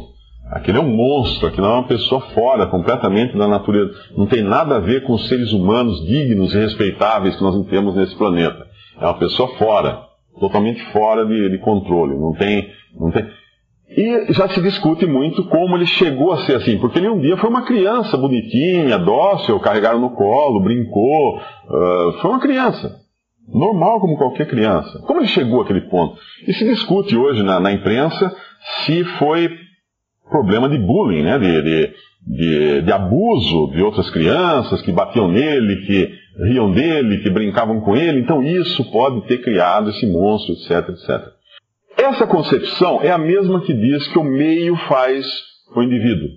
Aquele 0.50 0.76
é 0.76 0.80
um 0.80 0.94
monstro, 0.94 1.48
aquilo 1.48 1.66
é 1.66 1.70
uma 1.70 1.86
pessoa 1.86 2.20
fora, 2.34 2.66
completamente 2.66 3.36
da 3.36 3.48
natureza. 3.48 3.92
Não 4.16 4.26
tem 4.26 4.42
nada 4.42 4.76
a 4.76 4.80
ver 4.80 5.04
com 5.04 5.14
os 5.14 5.26
seres 5.28 5.52
humanos 5.52 6.04
dignos 6.06 6.54
e 6.54 6.58
respeitáveis 6.58 7.34
que 7.36 7.42
nós 7.42 7.66
temos 7.66 7.94
nesse 7.94 8.14
planeta. 8.14 8.66
É 9.00 9.04
uma 9.06 9.18
pessoa 9.18 9.48
fora, 9.56 10.02
totalmente 10.38 10.84
fora 10.92 11.24
de, 11.24 11.50
de 11.50 11.58
controle. 11.58 12.14
Não 12.14 12.34
tem 12.34 12.68
não 12.98 13.10
tem... 13.10 13.26
E 13.88 14.32
já 14.32 14.48
se 14.48 14.60
discute 14.60 15.06
muito 15.06 15.44
como 15.44 15.76
ele 15.76 15.86
chegou 15.86 16.32
a 16.32 16.44
ser 16.44 16.56
assim, 16.56 16.78
porque 16.78 16.98
ele 16.98 17.08
um 17.08 17.20
dia 17.20 17.36
foi 17.36 17.50
uma 17.50 17.62
criança 17.62 18.16
bonitinha, 18.16 18.98
dócil, 18.98 19.60
carregaram 19.60 20.00
no 20.00 20.10
colo, 20.10 20.62
brincou, 20.62 21.36
uh, 21.36 22.12
foi 22.20 22.30
uma 22.30 22.40
criança. 22.40 23.04
Normal 23.46 24.00
como 24.00 24.16
qualquer 24.16 24.48
criança. 24.48 24.98
Como 25.06 25.20
ele 25.20 25.28
chegou 25.28 25.60
àquele 25.60 25.82
ponto? 25.82 26.16
E 26.48 26.52
se 26.54 26.64
discute 26.64 27.14
hoje 27.16 27.42
na, 27.42 27.60
na 27.60 27.72
imprensa 27.72 28.34
se 28.84 29.04
foi 29.18 29.50
problema 30.30 30.68
de 30.68 30.78
bullying, 30.78 31.22
né? 31.22 31.38
de, 31.38 31.62
de, 31.62 31.92
de, 32.26 32.82
de 32.82 32.92
abuso 32.92 33.70
de 33.72 33.82
outras 33.82 34.08
crianças 34.10 34.80
que 34.80 34.90
batiam 34.90 35.28
nele, 35.28 35.84
que 35.84 36.10
riam 36.48 36.72
dele, 36.72 37.18
que 37.18 37.30
brincavam 37.30 37.80
com 37.80 37.94
ele. 37.94 38.20
Então 38.20 38.42
isso 38.42 38.90
pode 38.90 39.26
ter 39.26 39.42
criado 39.42 39.90
esse 39.90 40.10
monstro, 40.10 40.54
etc, 40.54 40.88
etc. 40.88 41.33
Essa 42.04 42.26
concepção 42.26 43.00
é 43.02 43.10
a 43.10 43.16
mesma 43.16 43.62
que 43.62 43.72
diz 43.72 44.06
que 44.08 44.18
o 44.18 44.24
meio 44.24 44.76
faz 44.88 45.26
o 45.74 45.82
indivíduo. 45.82 46.28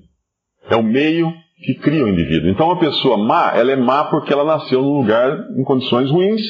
É 0.69 0.77
o 0.77 0.83
meio 0.83 1.29
que 1.57 1.73
cria 1.75 2.05
o 2.05 2.07
indivíduo. 2.07 2.49
Então, 2.49 2.67
uma 2.67 2.79
pessoa 2.79 3.17
má, 3.17 3.51
ela 3.53 3.73
é 3.73 3.75
má 3.75 4.05
porque 4.05 4.31
ela 4.31 4.45
nasceu 4.45 4.81
num 4.81 4.97
lugar 4.97 5.37
em 5.57 5.63
condições 5.65 6.09
ruins, 6.09 6.41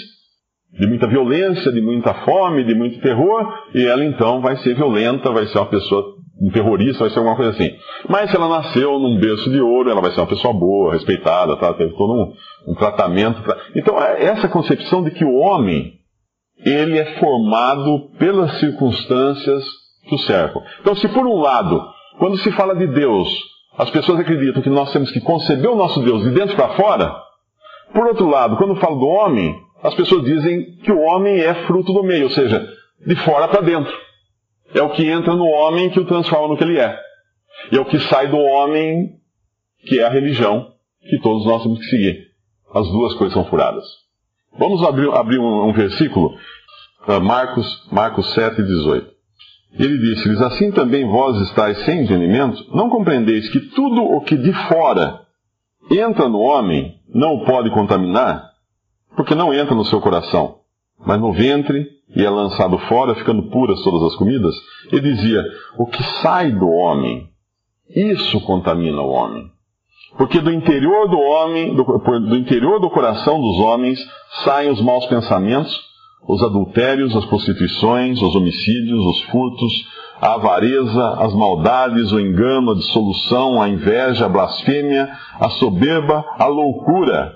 de 0.72 0.86
muita 0.86 1.08
violência, 1.08 1.72
de 1.72 1.82
muita 1.82 2.14
fome, 2.14 2.64
de 2.64 2.76
muito 2.76 3.02
terror, 3.02 3.42
e 3.74 3.88
ela 3.88 4.06
então 4.06 4.40
vai 4.40 4.56
ser 4.58 4.76
violenta, 4.76 5.32
vai 5.32 5.48
ser 5.48 5.58
uma 5.58 5.66
pessoa, 5.66 6.14
um 6.40 6.52
terrorista, 6.52 7.00
vai 7.00 7.10
ser 7.10 7.18
alguma 7.18 7.36
coisa 7.36 7.52
assim. 7.52 7.72
Mas 8.08 8.30
se 8.30 8.36
ela 8.36 8.48
nasceu 8.48 9.00
num 9.00 9.20
berço 9.20 9.50
de 9.50 9.60
ouro, 9.60 9.90
ela 9.90 10.02
vai 10.02 10.12
ser 10.12 10.20
uma 10.20 10.28
pessoa 10.28 10.54
boa, 10.54 10.94
respeitada, 10.94 11.58
tá? 11.58 11.74
teve 11.74 11.98
todo 11.98 12.14
um, 12.14 12.72
um 12.72 12.76
tratamento. 12.76 13.42
Pra... 13.42 13.58
Então, 13.76 14.00
é 14.00 14.26
essa 14.26 14.48
concepção 14.48 15.04
de 15.04 15.10
que 15.10 15.26
o 15.26 15.34
homem 15.34 15.97
ele 16.66 16.98
é 16.98 17.20
formado 17.20 18.10
pelas 18.18 18.60
circunstâncias 18.60 19.64
que 20.08 20.16
o 20.16 20.20
cercam. 20.20 20.62
Então, 20.82 20.96
se 20.96 21.08
por 21.10 21.26
um 21.26 21.40
lado, 21.40 21.82
quando 22.18 22.38
se 22.38 22.52
fala 22.52 22.76
de 22.76 22.88
Deus, 22.88 23.30
as 23.78 23.90
pessoas 23.90 24.20
acreditam 24.20 24.62
que 24.62 24.70
nós 24.70 24.92
temos 24.92 25.12
que 25.12 25.22
conceber 25.22 25.70
o 25.70 25.76
nosso 25.76 26.02
Deus 26.02 26.24
de 26.24 26.32
dentro 26.32 26.56
para 26.56 26.76
fora, 26.76 27.16
por 27.94 28.08
outro 28.08 28.28
lado, 28.28 28.58
quando 28.58 28.76
falo 28.78 29.00
do 29.00 29.08
homem, 29.08 29.56
as 29.84 29.94
pessoas 29.94 30.24
dizem 30.24 30.78
que 30.84 30.92
o 30.92 31.00
homem 31.00 31.40
é 31.40 31.66
fruto 31.66 31.94
do 31.94 32.04
meio, 32.04 32.26
ou 32.26 32.30
seja, 32.32 32.68
de 33.06 33.16
fora 33.18 33.48
para 33.48 33.62
dentro. 33.62 33.94
É 34.74 34.82
o 34.82 34.90
que 34.90 35.08
entra 35.08 35.34
no 35.36 35.46
homem 35.46 35.90
que 35.90 36.00
o 36.00 36.06
transforma 36.06 36.50
no 36.50 36.58
que 36.58 36.64
ele 36.64 36.80
é. 36.80 36.98
E 37.72 37.78
é 37.78 37.80
o 37.80 37.86
que 37.86 38.00
sai 38.00 38.28
do 38.28 38.38
homem 38.38 39.18
que 39.86 40.00
é 40.00 40.04
a 40.04 40.10
religião 40.10 40.74
que 41.10 41.20
todos 41.20 41.46
nós 41.46 41.64
temos 41.64 41.80
que 41.80 41.86
seguir. 41.86 42.28
As 42.74 42.88
duas 42.90 43.14
coisas 43.14 43.34
são 43.34 43.46
furadas. 43.46 43.86
Vamos 44.58 44.84
abrir, 44.84 45.10
abrir 45.14 45.40
um, 45.40 45.70
um, 45.70 45.74
versículo, 45.74 46.36
uh, 47.08 47.22
Marcos, 47.22 47.88
Marcos 47.92 48.34
7, 48.34 48.62
18. 48.62 49.08
Ele 49.74 49.98
disse-lhes: 49.98 50.42
Assim 50.42 50.72
também 50.72 51.08
vós 51.08 51.40
estáis 51.42 51.78
sem 51.86 52.04
entendimento, 52.04 52.66
não 52.76 52.90
compreendeis 52.90 53.50
que 53.50 53.60
tudo 53.60 54.02
o 54.02 54.22
que 54.22 54.36
de 54.36 54.52
fora 54.68 55.22
entra 55.92 56.28
no 56.28 56.40
homem 56.40 56.96
não 57.14 57.36
o 57.36 57.46
pode 57.46 57.70
contaminar, 57.72 58.52
porque 59.16 59.36
não 59.36 59.54
entra 59.54 59.76
no 59.76 59.86
seu 59.86 60.02
coração, 60.02 60.58
mas 61.06 61.20
no 61.20 61.32
ventre 61.32 61.98
e 62.16 62.24
é 62.24 62.30
lançado 62.30 62.78
fora, 62.80 63.16
ficando 63.16 63.50
puras 63.50 63.82
todas 63.84 64.02
as 64.04 64.16
comidas. 64.16 64.56
Ele 64.92 65.14
dizia: 65.14 65.44
o 65.78 65.86
que 65.86 66.02
sai 66.22 66.52
do 66.52 66.68
homem, 66.68 67.30
isso 67.90 68.40
contamina 68.42 69.02
o 69.02 69.12
homem. 69.12 69.52
Porque 70.18 70.42
do 70.42 70.52
interior 70.52 71.08
do 71.08 71.20
homem, 71.20 71.76
do, 71.76 71.84
do 71.84 72.36
interior 72.36 72.80
do 72.80 72.90
coração 72.90 73.40
dos 73.40 73.60
homens, 73.60 74.00
saem 74.44 74.72
os 74.72 74.82
maus 74.82 75.06
pensamentos, 75.06 75.80
os 76.28 76.42
adultérios, 76.42 77.16
as 77.16 77.26
prostituições, 77.26 78.22
os 78.22 78.36
homicídios, 78.36 79.06
os 79.06 79.22
furtos, 79.24 79.88
a 80.20 80.34
avareza, 80.34 81.10
as 81.20 81.34
maldades, 81.34 82.12
o 82.12 82.20
engano, 82.20 82.72
a 82.72 82.76
dissolução, 82.76 83.62
a 83.62 83.70
inveja, 83.70 84.26
a 84.26 84.30
blasfêmia, 84.30 85.10
a 85.40 85.50
soberba, 85.50 86.26
a 86.40 86.48
loucura. 86.48 87.34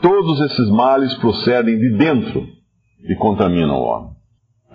Todos 0.00 0.40
esses 0.40 0.70
males 0.70 1.14
procedem 1.14 1.78
de 1.78 1.96
dentro 1.96 2.46
e 3.08 3.14
contaminam 3.16 3.76
o 3.76 3.84
homem. 3.84 4.14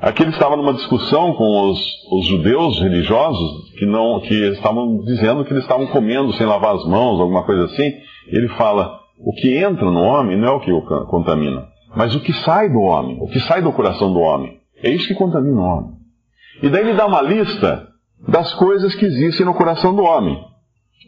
Aqui 0.01 0.24
ele 0.24 0.31
estava 0.31 0.55
numa 0.55 0.74
discussão 0.74 1.34
com 1.34 1.69
os, 1.69 1.79
os, 2.12 2.25
judeus 2.25 2.79
religiosos 2.79 3.69
que 3.79 3.86
não 3.86 4.19
que 4.19 4.36
estavam 4.50 5.00
dizendo 5.05 5.45
que 5.45 5.53
eles 5.53 5.63
estavam 5.63 5.88
comendo 5.88 6.33
sem 6.33 6.45
lavar 6.45 6.75
as 6.75 6.86
mãos, 6.86 7.21
alguma 7.21 7.45
coisa 7.45 7.63
assim. 7.63 7.93
Ele 8.27 8.50
fala: 8.50 9.00
o 9.17 9.31
que 9.31 9.57
entra 9.57 9.89
no 9.89 10.01
homem 10.01 10.38
não 10.38 10.48
é 10.50 10.51
o 10.51 10.59
que 10.59 10.71
o 10.71 10.81
contamina, 11.07 11.65
mas 11.95 12.13
o 12.13 12.19
que 12.19 12.33
sai 12.33 12.69
do 12.69 12.81
homem, 12.81 13.17
o 13.21 13.27
que 13.27 13.39
sai 13.39 13.62
do 13.62 13.71
coração 13.71 14.12
do 14.12 14.19
homem. 14.19 14.59
É 14.83 14.89
isso 14.89 15.07
que 15.07 15.15
contamina 15.15 15.62
o 15.62 15.63
homem. 15.63 15.91
E 16.62 16.69
daí 16.69 16.81
ele 16.81 16.93
dá 16.93 17.05
uma 17.05 17.21
lista 17.21 17.88
das 18.27 18.53
coisas 18.53 18.93
que 18.95 19.05
existem 19.05 19.45
no 19.45 19.53
coração 19.53 19.95
do 19.95 20.03
homem. 20.03 20.38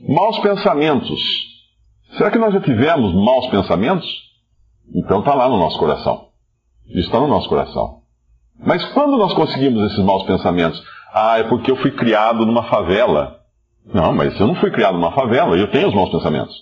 Maus 0.07 0.39
pensamentos. 0.39 1.19
Será 2.17 2.31
que 2.31 2.37
nós 2.37 2.53
já 2.53 2.61
tivemos 2.61 3.13
maus 3.13 3.47
pensamentos? 3.47 4.07
Então 4.95 5.19
está 5.19 5.33
lá 5.33 5.49
no 5.49 5.57
nosso 5.57 5.77
coração. 5.77 6.29
Está 6.87 7.19
no 7.19 7.27
nosso 7.27 7.49
coração. 7.49 7.99
Mas 8.65 8.83
quando 8.93 9.17
nós 9.17 9.33
conseguimos 9.33 9.91
esses 9.91 10.03
maus 10.03 10.23
pensamentos? 10.23 10.81
Ah, 11.13 11.39
é 11.39 11.44
porque 11.44 11.70
eu 11.70 11.75
fui 11.77 11.91
criado 11.91 12.46
numa 12.46 12.63
favela. 12.63 13.38
Não, 13.94 14.13
mas 14.13 14.39
eu 14.39 14.48
não 14.48 14.56
fui 14.56 14.72
criado 14.72 14.94
numa 14.94 15.12
favela, 15.12 15.58
eu 15.58 15.70
tenho 15.72 15.89
os 15.89 15.94
maus 15.94 16.10
pensamentos. 16.10 16.56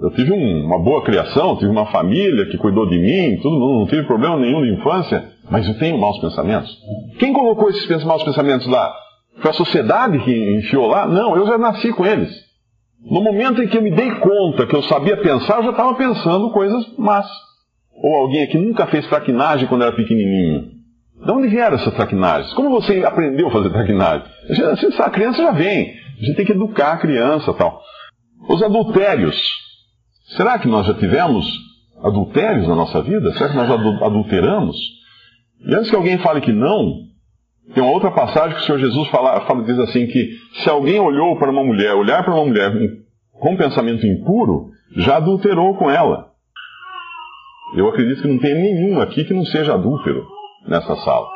Eu 0.00 0.10
tive 0.10 0.32
um, 0.32 0.66
uma 0.66 0.78
boa 0.78 1.02
criação, 1.02 1.56
tive 1.56 1.70
uma 1.70 1.86
família 1.86 2.46
que 2.46 2.58
cuidou 2.58 2.88
de 2.88 2.98
mim, 2.98 3.38
tudo, 3.42 3.58
não, 3.58 3.80
não 3.80 3.86
tive 3.86 4.04
problema 4.04 4.36
nenhum 4.36 4.62
de 4.62 4.74
infância, 4.74 5.32
mas 5.50 5.66
eu 5.66 5.76
tenho 5.78 5.98
maus 5.98 6.18
pensamentos. 6.20 6.70
Quem 7.18 7.32
colocou 7.32 7.68
esses 7.70 8.04
maus 8.04 8.22
pensamentos 8.22 8.66
lá? 8.68 8.94
Foi 9.40 9.50
a 9.50 9.54
sociedade 9.54 10.18
que 10.20 10.58
enfiou 10.58 10.86
lá? 10.86 11.06
Não, 11.08 11.36
eu 11.36 11.46
já 11.46 11.58
nasci 11.58 11.92
com 11.92 12.06
eles. 12.06 12.30
No 13.02 13.22
momento 13.22 13.62
em 13.62 13.66
que 13.66 13.76
eu 13.76 13.82
me 13.82 13.90
dei 13.90 14.10
conta 14.16 14.66
que 14.66 14.76
eu 14.76 14.82
sabia 14.82 15.16
pensar, 15.16 15.56
eu 15.56 15.64
já 15.64 15.70
estava 15.70 15.94
pensando 15.94 16.50
coisas 16.50 16.86
más. 16.98 17.26
Ou 18.02 18.14
alguém 18.22 18.44
aqui 18.44 18.58
nunca 18.58 18.86
fez 18.86 19.06
traquinagem 19.08 19.66
quando 19.66 19.82
era 19.82 19.92
pequenininho. 19.92 20.69
De 21.24 21.30
onde 21.30 21.48
vieram 21.48 21.76
essas 21.76 21.92
traquinagens? 21.94 22.52
Como 22.54 22.70
você 22.70 23.04
aprendeu 23.04 23.48
a 23.48 23.50
fazer 23.50 23.70
traquinagem? 23.70 24.26
A 24.98 25.10
criança 25.10 25.42
já 25.42 25.50
vem. 25.52 25.90
A 25.90 26.24
gente 26.24 26.36
tem 26.36 26.46
que 26.46 26.52
educar 26.52 26.92
a 26.92 26.96
criança 26.96 27.52
tal. 27.52 27.80
Os 28.48 28.62
adultérios. 28.62 29.36
Será 30.36 30.58
que 30.58 30.66
nós 30.66 30.86
já 30.86 30.94
tivemos 30.94 31.46
adultérios 32.02 32.66
na 32.66 32.74
nossa 32.74 33.02
vida? 33.02 33.32
Será 33.34 33.50
que 33.50 33.56
nós 33.56 33.70
adulteramos? 33.70 34.76
E 35.66 35.74
antes 35.74 35.90
que 35.90 35.96
alguém 35.96 36.16
fale 36.18 36.40
que 36.40 36.52
não, 36.52 37.00
tem 37.74 37.82
uma 37.82 37.92
outra 37.92 38.10
passagem 38.10 38.56
que 38.56 38.62
o 38.62 38.64
Senhor 38.64 38.78
Jesus 38.78 39.08
fala, 39.08 39.42
fala, 39.42 39.62
diz 39.64 39.78
assim 39.78 40.06
que 40.06 40.30
se 40.62 40.70
alguém 40.70 40.98
olhou 40.98 41.38
para 41.38 41.50
uma 41.50 41.62
mulher, 41.62 41.94
olhar 41.94 42.24
para 42.24 42.34
uma 42.34 42.46
mulher 42.46 42.72
com 43.32 43.56
pensamento 43.58 44.06
impuro, 44.06 44.70
já 44.96 45.18
adulterou 45.18 45.76
com 45.76 45.90
ela. 45.90 46.30
Eu 47.76 47.88
acredito 47.88 48.22
que 48.22 48.28
não 48.28 48.38
tem 48.38 48.54
nenhum 48.54 49.00
aqui 49.02 49.24
que 49.24 49.34
não 49.34 49.44
seja 49.44 49.74
adúltero 49.74 50.39
nessa 50.66 50.96
sala. 50.96 51.28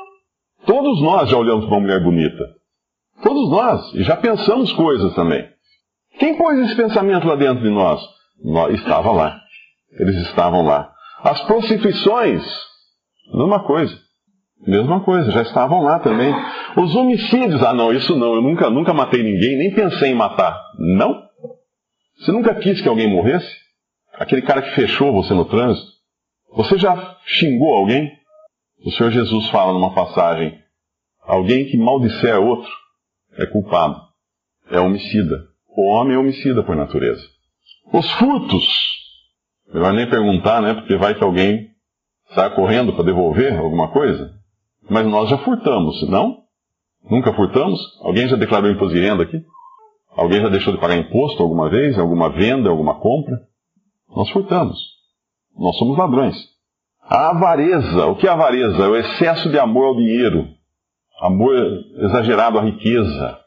Todos 0.66 1.02
nós 1.02 1.28
já 1.28 1.36
olhamos 1.36 1.66
para 1.66 1.74
uma 1.74 1.80
mulher 1.80 2.02
bonita. 2.02 2.44
Todos 3.22 3.50
nós. 3.50 3.94
E 3.94 4.02
já 4.02 4.16
pensamos 4.16 4.72
coisas 4.72 5.14
também. 5.14 5.46
Quem 6.18 6.36
pôs 6.36 6.58
esse 6.60 6.76
pensamento 6.76 7.26
lá 7.26 7.36
dentro 7.36 7.62
de 7.62 7.70
nós? 7.70 8.00
nós 8.42 8.74
estava 8.74 9.12
lá. 9.12 9.40
Eles 9.98 10.16
estavam 10.28 10.62
lá. 10.62 10.92
As 11.22 11.40
prostituições, 11.42 12.42
mesma 13.32 13.64
coisa. 13.64 13.96
Mesma 14.66 15.00
coisa, 15.04 15.30
já 15.30 15.42
estavam 15.42 15.82
lá 15.82 15.98
também. 15.98 16.34
Os 16.76 16.94
homicídios, 16.94 17.62
ah 17.62 17.74
não, 17.74 17.92
isso 17.92 18.16
não, 18.16 18.34
eu 18.34 18.42
nunca, 18.42 18.70
nunca 18.70 18.94
matei 18.94 19.22
ninguém, 19.22 19.58
nem 19.58 19.74
pensei 19.74 20.10
em 20.10 20.14
matar. 20.14 20.58
Não? 20.78 21.22
Você 22.18 22.32
nunca 22.32 22.54
quis 22.54 22.80
que 22.80 22.88
alguém 22.88 23.10
morresse? 23.10 23.46
Aquele 24.14 24.42
cara 24.42 24.62
que 24.62 24.74
fechou 24.74 25.12
você 25.12 25.34
no 25.34 25.44
trânsito? 25.44 25.86
Você 26.56 26.78
já 26.78 27.16
xingou 27.26 27.74
alguém? 27.74 28.10
O 28.84 28.90
Senhor 28.90 29.10
Jesus 29.10 29.48
fala 29.48 29.72
numa 29.72 29.94
passagem: 29.94 30.58
alguém 31.22 31.64
que 31.64 31.78
maldisser 31.78 32.38
outro 32.38 32.70
é 33.38 33.46
culpado, 33.46 33.98
é 34.70 34.78
homicida. 34.78 35.48
O 35.76 35.88
homem 35.88 36.14
é 36.14 36.18
homicida 36.18 36.62
por 36.62 36.76
natureza. 36.76 37.22
Os 37.92 38.10
furtos, 38.12 38.66
melhor 39.72 39.92
nem 39.94 40.08
perguntar, 40.08 40.60
né? 40.60 40.74
Porque 40.74 40.96
vai 40.96 41.14
que 41.14 41.24
alguém 41.24 41.70
sai 42.34 42.54
correndo 42.54 42.92
para 42.92 43.04
devolver 43.04 43.58
alguma 43.58 43.90
coisa. 43.90 44.34
Mas 44.88 45.06
nós 45.06 45.30
já 45.30 45.38
furtamos, 45.38 46.06
não? 46.10 46.44
Nunca 47.10 47.32
furtamos? 47.32 47.80
Alguém 48.02 48.28
já 48.28 48.36
declarou 48.36 48.70
imposto 48.70 48.94
de 48.94 49.00
renda 49.00 49.22
aqui? 49.22 49.42
Alguém 50.10 50.42
já 50.42 50.48
deixou 50.50 50.74
de 50.74 50.80
pagar 50.80 50.96
imposto 50.96 51.42
alguma 51.42 51.70
vez, 51.70 51.98
alguma 51.98 52.30
venda, 52.30 52.68
alguma 52.68 53.00
compra? 53.00 53.34
Nós 54.14 54.28
furtamos. 54.30 54.78
Nós 55.56 55.76
somos 55.78 55.96
ladrões. 55.96 56.53
A 57.08 57.30
avareza. 57.30 58.06
O 58.06 58.16
que 58.16 58.26
é 58.26 58.30
avareza? 58.30 58.84
É 58.84 58.88
o 58.88 58.96
excesso 58.96 59.50
de 59.50 59.58
amor 59.58 59.86
ao 59.86 59.96
dinheiro, 59.96 60.48
amor 61.20 61.54
exagerado 61.98 62.58
à 62.58 62.62
riqueza, 62.62 63.38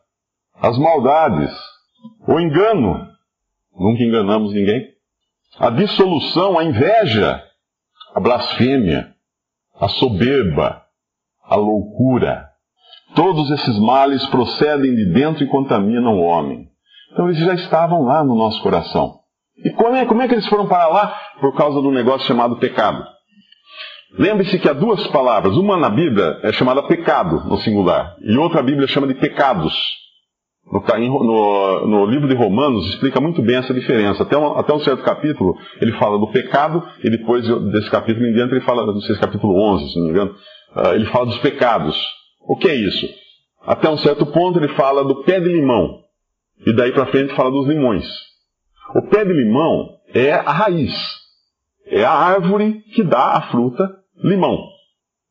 as 0.62 0.78
maldades, 0.78 1.52
o 2.28 2.40
engano. 2.40 3.08
Nunca 3.76 4.04
enganamos 4.04 4.54
ninguém. 4.54 4.88
A 5.60 5.70
dissolução, 5.70 6.58
a 6.58 6.64
inveja, 6.64 7.44
a 8.16 8.20
blasfêmia, 8.20 9.14
a 9.80 9.88
soberba, 9.88 10.84
a 11.44 11.56
loucura. 11.56 12.48
Todos 13.16 13.50
esses 13.52 13.80
males 13.80 14.26
procedem 14.28 14.94
de 14.94 15.14
dentro 15.14 15.44
e 15.44 15.48
contaminam 15.48 16.16
o 16.16 16.24
homem. 16.24 16.68
Então 17.12 17.28
eles 17.28 17.40
já 17.40 17.54
estavam 17.54 18.04
lá 18.04 18.24
no 18.24 18.36
nosso 18.36 18.62
coração. 18.62 19.20
E 19.66 19.72
como 19.72 19.96
é, 19.96 20.06
como 20.06 20.22
é 20.22 20.28
que 20.28 20.36
eles 20.36 20.48
foram 20.48 20.68
para 20.68 20.88
lá? 20.88 21.16
Por 21.40 21.56
causa 21.56 21.82
do 21.82 21.92
negócio 21.92 22.28
chamado 22.28 22.58
pecado. 22.58 23.17
Lembre-se 24.14 24.58
que 24.60 24.70
há 24.70 24.74
duas 24.74 25.06
palavras. 25.08 25.56
Uma 25.58 25.78
na 25.78 25.90
Bíblia 25.90 26.40
é 26.44 26.52
chamada 26.54 26.84
pecado, 26.84 27.44
no 27.48 27.58
singular, 27.58 28.16
e 28.22 28.38
outra 28.38 28.60
a 28.60 28.64
Bíblia 28.64 28.88
chama 28.88 29.08
de 29.08 29.16
pecados. 29.16 29.74
No, 30.70 31.24
no, 31.24 31.88
no, 31.88 32.06
livro 32.06 32.28
de 32.28 32.36
Romanos 32.36 32.90
explica 32.90 33.22
muito 33.22 33.42
bem 33.42 33.56
essa 33.56 33.74
diferença. 33.74 34.24
Até 34.24 34.38
um, 34.38 34.58
até 34.58 34.74
um, 34.74 34.80
certo 34.80 35.02
capítulo 35.02 35.56
ele 35.82 35.94
fala 35.94 36.20
do 36.20 36.28
pecado, 36.28 36.84
e 37.04 37.10
depois 37.10 37.48
desse 37.72 37.90
capítulo 37.90 38.26
em 38.26 38.34
diante 38.34 38.54
ele 38.54 38.66
fala, 38.66 38.86
não 38.86 39.00
sei 39.00 39.16
se 39.16 39.22
capítulo 39.22 39.58
11, 39.76 39.92
se 39.92 39.98
não 39.98 40.06
me 40.06 40.12
engano, 40.12 40.36
uh, 40.76 40.94
ele 40.94 41.06
fala 41.06 41.28
dos 41.28 41.38
pecados. 41.40 41.98
O 42.46 42.58
que 42.58 42.68
é 42.68 42.76
isso? 42.76 43.08
Até 43.66 43.90
um 43.90 43.98
certo 43.98 44.26
ponto 44.26 44.60
ele 44.60 44.70
fala 44.70 45.06
do 45.06 45.24
pé 45.24 45.40
de 45.40 45.48
limão, 45.48 46.02
e 46.66 46.74
daí 46.74 46.92
para 46.92 47.06
frente 47.08 47.34
fala 47.34 47.50
dos 47.50 47.68
limões. 47.68 48.06
O 48.94 49.04
pé 49.10 49.24
de 49.24 49.32
limão 49.32 49.88
é 50.14 50.34
a 50.34 50.52
raiz. 50.52 50.94
É 51.90 52.04
a 52.04 52.12
árvore 52.12 52.82
que 52.94 53.04
dá 53.04 53.38
a 53.38 53.42
fruta 53.44 53.97
limão. 54.24 54.70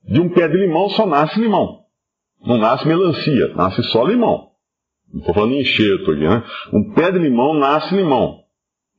De 0.05 0.21
um 0.21 0.29
pé 0.29 0.49
de 0.49 0.57
limão 0.57 0.89
só 0.91 1.07
nasce 1.07 1.41
limão. 1.41 1.81
Não 2.45 2.59
nasce 2.59 2.87
melancia, 2.87 3.49
nasce 3.55 3.83
só 3.85 4.05
limão. 4.05 4.49
Não 5.13 5.21
estou 5.21 5.35
falando 5.35 5.53
em 5.53 5.61
enxerto 5.61 6.11
aqui, 6.11 6.21
né? 6.21 6.43
Um 6.73 6.93
pé 6.95 7.11
de 7.11 7.19
limão 7.19 7.55
nasce 7.55 7.95
limão. 7.95 8.41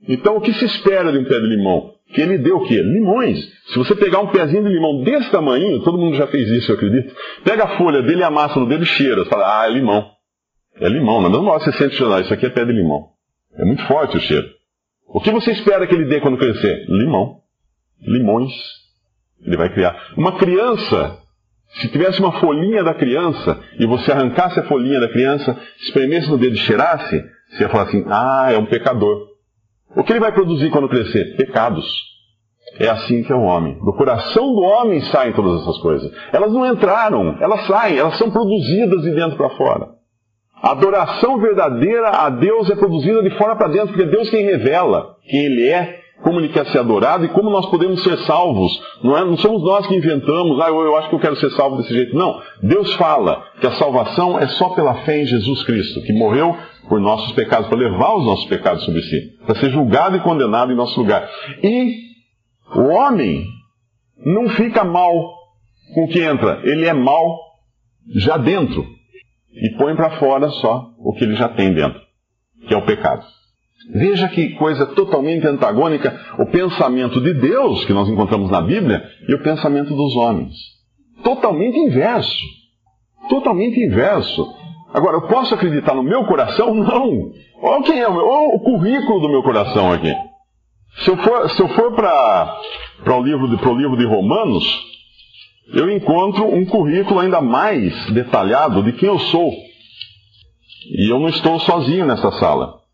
Então 0.08 0.38
o 0.38 0.42
que 0.42 0.54
se 0.54 0.66
espera 0.66 1.12
de 1.12 1.18
um 1.18 1.24
pé 1.24 1.40
de 1.40 1.48
limão? 1.48 1.94
Que 2.14 2.22
ele 2.22 2.38
dê 2.38 2.52
o 2.52 2.64
quê? 2.64 2.82
Limões. 2.82 3.38
Se 3.68 3.78
você 3.78 3.96
pegar 3.96 4.20
um 4.20 4.32
pezinho 4.32 4.64
de 4.64 4.70
limão 4.70 5.04
desse 5.04 5.30
tamanho, 5.30 5.84
todo 5.84 5.98
mundo 5.98 6.16
já 6.16 6.28
fez 6.28 6.48
isso, 6.50 6.72
eu 6.72 6.76
acredito. 6.76 7.14
Pega 7.44 7.66
a 7.66 7.78
folha 7.78 8.02
dele 8.02 8.22
e 8.22 8.24
amassa 8.24 8.60
no 8.60 8.68
dedo 8.68 8.84
e 8.84 8.88
cheira. 8.88 9.24
Você 9.24 9.30
fala, 9.30 9.62
ah, 9.62 9.68
é 9.68 9.74
limão. 9.74 10.10
É 10.80 10.88
limão. 10.88 11.22
Na 11.22 11.30
mesma 11.30 11.52
hora 11.52 11.60
você 11.60 11.74
sente 11.74 11.96
cheirar, 11.96 12.22
isso 12.22 12.34
aqui 12.34 12.46
é 12.46 12.50
pé 12.50 12.64
de 12.64 12.72
limão. 12.72 13.10
É 13.58 13.66
muito 13.66 13.86
forte 13.88 14.16
o 14.16 14.22
cheiro. 14.22 14.48
O 15.08 15.20
que 15.20 15.32
você 15.32 15.52
espera 15.52 15.86
que 15.88 15.96
ele 15.96 16.06
dê 16.06 16.22
quando 16.22 16.38
crescer? 16.38 16.86
Limão 16.88 17.42
limões. 18.02 18.52
Ele 19.44 19.58
vai 19.58 19.70
criar. 19.74 19.96
Uma 20.18 20.38
criança, 20.38 21.20
se 21.70 21.90
tivesse 21.90 22.20
uma 22.20 22.40
folhinha 22.40 22.84
da 22.84 22.94
criança 22.94 23.60
e 23.80 23.86
você 23.86 24.12
arrancasse 24.12 24.60
a 24.60 24.64
folhinha 24.64 25.00
da 25.00 25.10
criança, 25.10 25.58
espremesse 25.82 26.30
no 26.30 26.38
dedo 26.38 26.56
e 26.56 26.60
cheirasse, 26.60 27.24
você 27.50 27.64
ia 27.64 27.70
falar 27.70 27.84
assim: 27.84 28.04
ah, 28.08 28.50
é 28.52 28.58
um 28.58 28.66
pecador. 28.66 29.28
O 29.96 30.04
que 30.04 30.12
ele 30.14 30.20
vai 30.20 30.32
produzir 30.32 30.70
quando 30.70 30.90
crescer? 30.90 31.36
Pecados. 31.38 31.86
É 32.80 32.88
assim 32.90 33.24
que 33.24 33.32
é 33.32 33.36
o 33.36 33.42
homem. 33.42 33.80
Do 33.80 33.94
coração 33.94 34.54
do 34.54 34.62
homem 34.62 35.02
saem 35.02 35.34
todas 35.34 35.62
essas 35.62 35.78
coisas. 35.80 36.12
Elas 36.34 36.52
não 36.52 36.66
entraram, 36.66 37.38
elas 37.40 37.66
saem, 37.66 37.98
elas 37.98 38.18
são 38.18 38.30
produzidas 38.30 39.02
de 39.02 39.12
dentro 39.12 39.38
para 39.38 39.50
fora. 39.52 39.88
A 40.62 40.72
adoração 40.72 41.40
verdadeira 41.40 42.10
a 42.10 42.30
Deus 42.30 42.70
é 42.70 42.76
produzida 42.76 43.24
de 43.24 43.30
fora 43.38 43.56
para 43.56 43.70
dentro, 43.70 43.90
porque 43.90 44.04
é 44.04 44.08
Deus 44.08 44.30
quem 44.30 44.44
revela 44.44 45.16
quem 45.28 45.46
Ele 45.46 45.70
é 45.70 46.00
como 46.24 46.40
ele 46.40 46.50
quer 46.50 46.66
ser 46.68 46.80
adorado 46.80 47.26
e 47.26 47.30
como 47.30 47.50
nós 47.50 47.66
podemos 47.68 48.04
ser 48.04 48.18
salvos. 48.20 48.72
Não, 49.04 49.18
é, 49.18 49.24
não 49.24 49.38
somos 49.38 49.64
nós 49.64 49.86
que 49.88 49.96
inventamos, 49.96 50.60
ah, 50.62 50.70
eu, 50.70 50.82
eu 50.82 50.98
acho 50.98 51.10
que 51.10 51.16
eu 51.16 51.20
quero 51.20 51.36
ser 51.38 51.52
salvo 51.52 51.78
desse 51.78 51.94
jeito. 51.94 52.16
Não. 52.16 52.42
Deus 52.64 52.94
fala 52.96 53.44
que 53.60 53.68
a 53.68 53.72
salvação 53.74 54.40
é 54.40 54.48
só 54.48 54.70
pela 54.70 54.96
fé 55.04 55.22
em 55.22 55.26
Jesus 55.26 55.64
Cristo, 55.64 56.02
que 56.02 56.14
morreu 56.14 56.56
por 56.90 57.00
nossos 57.00 57.32
pecados, 57.34 57.68
para 57.68 57.78
levar 57.78 58.16
os 58.16 58.26
nossos 58.26 58.46
pecados 58.46 58.84
sobre 58.84 59.02
si, 59.02 59.38
para 59.46 59.56
ser 59.56 59.70
julgado 59.72 60.18
e 60.18 60.22
condenado 60.22 60.72
em 60.72 60.76
nosso 60.76 61.00
lugar. 61.00 61.30
E 61.62 61.94
o 62.76 62.88
homem 62.94 63.46
não 64.26 64.50
fica 64.50 64.84
mal 64.84 65.12
com 65.94 66.06
o 66.06 66.08
que 66.08 66.22
entra, 66.22 66.62
ele 66.64 66.86
é 66.86 66.94
mal 66.94 67.38
já 68.16 68.38
dentro 68.38 68.86
e 69.52 69.78
põe 69.78 69.96
para 69.96 70.18
fora 70.18 70.50
só 70.50 70.92
o 70.98 71.14
que 71.14 71.24
ele 71.24 71.36
já 71.36 71.50
tem 71.50 71.74
dentro, 71.74 72.00
que 72.68 72.74
é 72.74 72.78
o 72.78 72.86
pecado. 72.86 73.26
Veja 73.90 74.28
que 74.28 74.50
coisa 74.56 74.86
totalmente 74.88 75.48
antagônica 75.48 76.20
o 76.40 76.46
pensamento 76.48 77.22
de 77.22 77.34
Deus 77.34 77.86
que 77.86 77.94
nós 77.94 78.10
encontramos 78.10 78.52
na 78.52 78.62
Bíblia 78.62 79.02
e 79.28 79.34
o 79.34 79.42
pensamento 79.42 79.96
dos 79.96 80.16
homens. 80.16 80.54
Totalmente 81.24 81.78
inverso. 81.78 82.46
Totalmente 83.30 83.80
inverso. 83.80 84.46
Agora, 84.94 85.18
eu 85.18 85.28
posso 85.28 85.54
acreditar 85.54 85.96
no 85.96 86.04
meu 86.04 86.26
coração? 86.26 86.74
Não. 86.74 87.32
Olha 87.62 87.84
quem 87.84 88.00
é 88.00 88.08
olha 88.08 88.56
o 88.56 88.60
currículo 88.60 89.22
do 89.22 89.30
meu 89.30 89.42
coração 89.42 89.92
aqui. 89.92 90.14
Se 91.04 91.10
eu 91.10 91.18
for, 91.18 91.50
se 91.50 91.62
eu 91.62 91.70
for 91.70 91.94
para 91.94 93.16
o 93.16 93.22
livro, 93.22 93.48
de, 93.48 93.56
livro 93.56 93.98
de 93.98 94.06
Romanos, 94.06 94.66
eu 95.74 95.90
encontro 95.92 96.46
um 96.46 96.66
currículo 96.66 97.20
ainda 97.20 97.40
mais 97.42 97.94
detalhado 98.12 98.84
de 98.84 98.94
quem 98.94 99.08
eu 99.08 99.20
sou. 99.20 99.52
E 100.92 101.10
eu 101.12 101.20
não 101.20 101.30
estou 101.30 101.60
sozinho 101.60 102.06
nessa 102.06 102.32
sala 102.34 102.87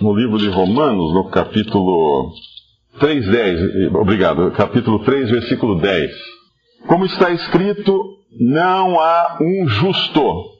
no 0.00 0.14
livro 0.14 0.38
de 0.38 0.48
Romanos, 0.48 1.12
no 1.12 1.28
capítulo 1.30 2.32
3, 2.98 3.26
10, 3.26 3.94
obrigado, 3.94 4.50
capítulo 4.52 5.00
3, 5.00 5.30
versículo 5.30 5.80
10. 5.80 6.10
Como 6.86 7.04
está 7.04 7.30
escrito, 7.30 8.16
não 8.40 8.98
há 8.98 9.38
um 9.40 9.66
justo, 9.66 10.50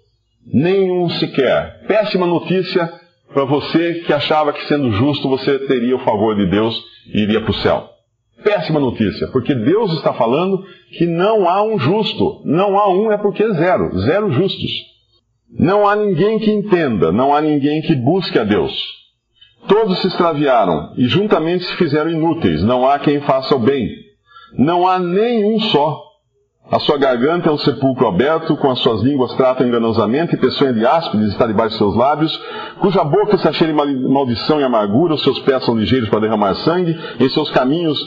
nenhum 0.47 1.09
sequer. 1.11 1.87
Péssima 1.87 2.27
notícia 2.27 2.93
para 3.33 3.45
você 3.45 4.03
que 4.07 4.13
achava 4.13 4.53
que 4.53 4.67
sendo 4.67 4.93
justo 4.93 5.29
você 5.29 5.59
teria 5.61 5.97
o 5.97 6.05
favor 6.05 6.37
de 6.37 6.47
Deus 6.51 6.79
e 7.13 7.23
iria 7.23 7.41
para 7.41 7.51
o 7.51 7.55
céu. 7.55 7.89
Péssima 8.45 8.81
notícia, 8.81 9.29
porque 9.29 9.55
Deus 9.55 9.93
está 9.95 10.13
falando 10.13 10.65
que 10.99 11.07
não 11.07 11.49
há 11.49 11.63
um 11.63 11.79
justo. 11.79 12.43
Não 12.45 12.77
há 12.77 12.93
um 12.93 13.13
é 13.13 13.17
porque 13.17 13.47
zero, 13.53 13.99
zero 14.01 14.33
justos. 14.33 14.71
Não 15.51 15.89
há 15.89 15.95
ninguém 15.95 16.39
que 16.39 16.51
entenda, 16.51 17.13
não 17.13 17.35
há 17.35 17.41
ninguém 17.41 17.83
que 17.83 17.95
busque 17.95 18.39
a 18.39 18.45
Deus. 18.45 19.02
Todos 19.69 20.01
se 20.01 20.09
extraviaram 20.09 20.93
e 20.97 21.07
juntamente 21.07 21.65
se 21.65 21.77
fizeram 21.77 22.11
inúteis. 22.11 22.63
Não 22.65 22.89
há 22.89 22.99
quem 22.99 23.21
faça 23.21 23.55
o 23.55 23.59
bem. 23.59 23.89
Não 24.59 24.87
há 24.87 24.99
nenhum 24.99 25.61
só. 25.61 26.13
A 26.71 26.79
sua 26.79 26.97
garganta 26.97 27.51
é 27.51 27.53
um 27.53 27.59
sepulcro 27.59 28.07
aberto, 28.07 28.57
com 28.57 28.71
as 28.71 28.79
suas 28.79 29.03
línguas 29.03 29.35
tratam 29.35 29.67
enganosamente, 29.67 30.35
e 30.35 30.39
peçonha 30.39 30.73
de 30.73 30.87
áspides 30.87 31.29
está 31.29 31.47
debaixo 31.47 31.73
de 31.73 31.79
seus 31.79 31.95
lábios, 31.95 32.35
cuja 32.81 33.05
boca 33.05 33.37
está 33.37 33.53
cheia 33.53 33.73
de 33.73 34.09
maldição 34.09 34.59
e 34.59 34.65
amargura, 34.65 35.15
os 35.15 35.23
seus 35.23 35.39
pés 35.41 35.65
são 35.65 35.77
ligeiros 35.77 36.09
para 36.09 36.21
derramar 36.21 36.55
sangue, 36.55 36.99
em 37.21 37.29
seus 37.29 37.51
caminhos 37.51 37.99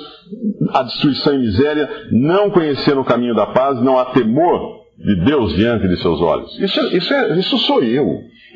a 0.73 0.81
destruição 0.81 1.35
e 1.35 1.39
miséria, 1.39 1.87
não 2.11 2.49
conheceram 2.49 3.01
o 3.01 3.05
caminho 3.05 3.35
da 3.35 3.45
paz, 3.47 3.79
não 3.83 3.99
há 3.99 4.05
temor 4.05 4.85
de 4.97 5.25
Deus 5.25 5.53
diante 5.53 5.87
de 5.87 6.01
seus 6.01 6.19
olhos. 6.21 6.57
Isso, 6.57 6.79
isso, 6.95 7.13
é, 7.13 7.37
isso 7.37 7.57
sou 7.59 7.83
eu. 7.83 8.07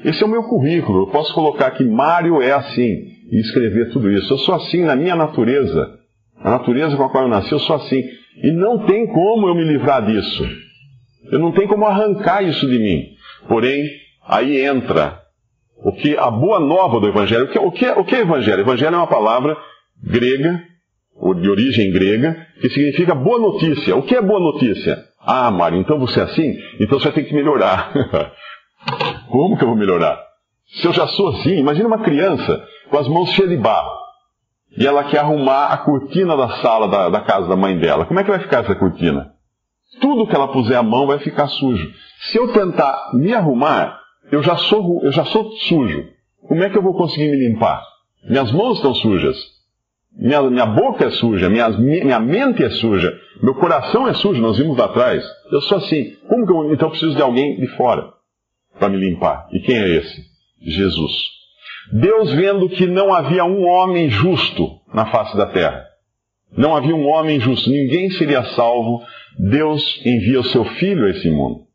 Esse 0.03 0.23
é 0.23 0.25
o 0.25 0.29
meu 0.29 0.43
currículo. 0.43 1.03
Eu 1.03 1.07
posso 1.07 1.33
colocar 1.33 1.71
que 1.71 1.83
Mário 1.83 2.41
é 2.41 2.51
assim 2.51 3.07
e 3.31 3.39
escrever 3.39 3.91
tudo 3.91 4.11
isso. 4.11 4.33
Eu 4.33 4.37
sou 4.39 4.55
assim 4.55 4.83
na 4.83 4.95
minha 4.95 5.15
natureza. 5.15 5.97
A 6.37 6.51
natureza 6.51 6.95
com 6.95 7.03
a 7.03 7.09
qual 7.09 7.23
eu 7.23 7.29
nasci, 7.29 7.51
eu 7.51 7.59
sou 7.59 7.75
assim. 7.75 8.01
E 8.41 8.51
não 8.51 8.85
tem 8.85 9.07
como 9.07 9.47
eu 9.47 9.55
me 9.55 9.63
livrar 9.63 10.05
disso. 10.05 10.47
Eu 11.31 11.39
não 11.39 11.51
tenho 11.51 11.67
como 11.67 11.85
arrancar 11.85 12.43
isso 12.43 12.67
de 12.67 12.79
mim. 12.79 13.03
Porém, 13.47 13.89
aí 14.25 14.63
entra 14.63 15.19
o 15.83 15.91
que 15.91 16.17
a 16.17 16.29
boa 16.31 16.59
nova 16.59 16.99
do 16.99 17.07
Evangelho. 17.07 17.45
O 17.45 17.47
que, 17.49 17.59
o 17.59 17.71
que, 17.71 17.89
o 17.89 18.05
que 18.05 18.15
é 18.15 18.21
Evangelho? 18.21 18.61
Evangelho 18.61 18.95
é 18.95 18.97
uma 18.97 19.07
palavra 19.07 19.57
grega, 20.01 20.61
ou 21.15 21.33
de 21.33 21.49
origem 21.49 21.91
grega, 21.91 22.47
que 22.62 22.69
significa 22.69 23.13
boa 23.13 23.39
notícia. 23.39 23.95
O 23.95 24.03
que 24.03 24.15
é 24.15 24.21
boa 24.21 24.39
notícia? 24.39 25.03
Ah, 25.21 25.51
Mário, 25.51 25.79
então 25.79 25.99
você 25.99 26.21
é 26.21 26.23
assim? 26.23 26.57
Então 26.79 26.97
você 26.97 27.05
vai 27.05 27.13
ter 27.13 27.23
que 27.23 27.33
melhorar. 27.33 27.91
Como 29.29 29.57
que 29.57 29.63
eu 29.63 29.67
vou 29.67 29.77
melhorar? 29.77 30.19
Se 30.67 30.85
eu 30.85 30.93
já 30.93 31.07
sou 31.07 31.29
assim, 31.29 31.57
imagina 31.57 31.87
uma 31.87 32.03
criança 32.03 32.63
com 32.89 32.97
as 32.97 33.07
mãos 33.07 33.29
cheias 33.31 33.49
de 33.49 33.57
barro 33.57 33.99
e 34.77 34.85
ela 34.85 35.03
quer 35.03 35.19
arrumar 35.19 35.67
a 35.67 35.77
cortina 35.77 36.37
da 36.37 36.49
sala 36.61 36.87
da, 36.87 37.09
da 37.09 37.21
casa 37.21 37.47
da 37.47 37.55
mãe 37.55 37.77
dela. 37.77 38.05
Como 38.05 38.19
é 38.19 38.23
que 38.23 38.29
vai 38.29 38.39
ficar 38.39 38.63
essa 38.63 38.75
cortina? 38.75 39.33
Tudo 39.99 40.27
que 40.27 40.35
ela 40.35 40.47
puser 40.47 40.77
a 40.77 40.83
mão 40.83 41.07
vai 41.07 41.19
ficar 41.19 41.47
sujo. 41.47 41.91
Se 42.21 42.37
eu 42.37 42.53
tentar 42.53 43.11
me 43.13 43.33
arrumar, 43.33 43.99
eu 44.31 44.43
já 44.43 44.55
sou, 44.55 45.01
eu 45.03 45.11
já 45.11 45.25
sou 45.25 45.51
sujo. 45.51 46.05
Como 46.47 46.63
é 46.63 46.69
que 46.69 46.77
eu 46.77 46.83
vou 46.83 46.93
conseguir 46.93 47.29
me 47.31 47.47
limpar? 47.47 47.83
Minhas 48.23 48.51
mãos 48.51 48.77
estão 48.77 48.93
sujas. 48.93 49.37
Minha, 50.15 50.41
minha 50.43 50.65
boca 50.65 51.05
é 51.05 51.09
suja, 51.11 51.49
minha, 51.49 51.69
minha 51.69 52.19
mente 52.19 52.63
é 52.63 52.69
suja, 52.71 53.15
meu 53.41 53.55
coração 53.55 54.07
é 54.07 54.13
sujo, 54.13 54.41
nós 54.41 54.57
vimos 54.57 54.77
lá 54.77 54.85
atrás. 54.85 55.23
Eu 55.51 55.61
sou 55.61 55.77
assim. 55.77 56.15
Como 56.27 56.45
que 56.45 56.51
eu, 56.51 56.73
então 56.73 56.87
eu 56.87 56.91
preciso 56.91 57.15
de 57.15 57.21
alguém 57.21 57.59
de 57.59 57.67
fora? 57.75 58.18
Para 58.77 58.89
me 58.89 58.97
limpar. 58.97 59.47
E 59.51 59.60
quem 59.60 59.77
é 59.77 59.88
esse? 59.89 60.21
Jesus. 60.62 61.12
Deus 61.93 62.32
vendo 62.34 62.69
que 62.69 62.86
não 62.86 63.13
havia 63.13 63.43
um 63.45 63.65
homem 63.65 64.10
justo 64.10 64.79
na 64.93 65.05
face 65.08 65.36
da 65.36 65.47
terra. 65.47 65.86
Não 66.55 66.75
havia 66.75 66.95
um 66.95 67.08
homem 67.08 67.39
justo, 67.39 67.69
ninguém 67.69 68.10
seria 68.12 68.43
salvo. 68.55 69.01
Deus 69.38 70.01
envia 70.05 70.39
o 70.39 70.45
seu 70.45 70.65
filho 70.65 71.05
a 71.05 71.10
esse 71.12 71.29
mundo 71.29 71.69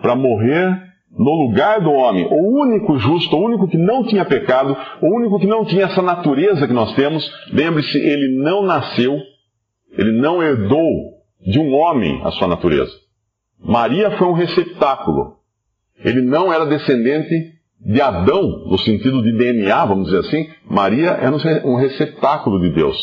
para 0.00 0.14
morrer 0.14 0.90
no 1.10 1.34
lugar 1.34 1.80
do 1.80 1.90
homem, 1.90 2.24
o 2.24 2.60
único 2.60 2.96
justo, 2.98 3.36
o 3.36 3.44
único 3.44 3.66
que 3.66 3.76
não 3.76 4.04
tinha 4.04 4.24
pecado, 4.24 4.76
o 5.02 5.06
único 5.06 5.40
que 5.40 5.46
não 5.46 5.64
tinha 5.64 5.86
essa 5.86 6.00
natureza 6.00 6.66
que 6.66 6.72
nós 6.72 6.94
temos. 6.94 7.28
Lembre-se, 7.52 7.98
ele 7.98 8.40
não 8.40 8.62
nasceu, 8.62 9.18
ele 9.98 10.12
não 10.12 10.42
herdou 10.42 10.88
de 11.44 11.58
um 11.58 11.74
homem 11.74 12.20
a 12.24 12.30
sua 12.30 12.46
natureza. 12.46 12.92
Maria 13.58 14.16
foi 14.16 14.28
um 14.28 14.32
receptáculo 14.32 15.39
ele 16.04 16.22
não 16.22 16.52
era 16.52 16.66
descendente 16.66 17.60
de 17.80 18.00
Adão, 18.00 18.66
no 18.66 18.78
sentido 18.78 19.22
de 19.22 19.32
DNA, 19.32 19.84
vamos 19.86 20.06
dizer 20.06 20.20
assim. 20.20 20.48
Maria 20.68 21.10
era 21.10 21.34
um 21.66 21.76
receptáculo 21.76 22.60
de 22.60 22.74
Deus 22.74 22.96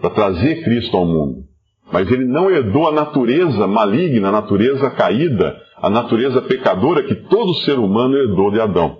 para 0.00 0.10
trazer 0.10 0.62
Cristo 0.64 0.96
ao 0.96 1.06
mundo. 1.06 1.44
Mas 1.92 2.10
ele 2.10 2.24
não 2.24 2.50
herdou 2.50 2.88
a 2.88 2.92
natureza 2.92 3.66
maligna, 3.66 4.28
a 4.28 4.32
natureza 4.32 4.90
caída, 4.90 5.56
a 5.76 5.88
natureza 5.88 6.42
pecadora 6.42 7.04
que 7.04 7.14
todo 7.14 7.54
ser 7.54 7.78
humano 7.78 8.16
herdou 8.16 8.50
de 8.50 8.60
Adão. 8.60 8.98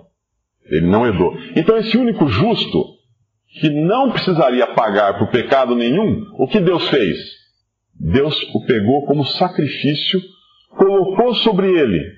Ele 0.65 0.87
não 0.87 1.05
herdou. 1.05 1.35
Então, 1.55 1.77
esse 1.77 1.97
único 1.97 2.27
justo, 2.27 2.83
que 3.59 3.69
não 3.69 4.11
precisaria 4.11 4.67
pagar 4.67 5.17
por 5.17 5.29
pecado 5.29 5.75
nenhum, 5.75 6.25
o 6.37 6.47
que 6.47 6.59
Deus 6.59 6.87
fez? 6.87 7.17
Deus 7.99 8.35
o 8.53 8.65
pegou 8.65 9.05
como 9.05 9.25
sacrifício, 9.25 10.21
colocou 10.77 11.33
sobre 11.35 11.69
ele 11.69 12.16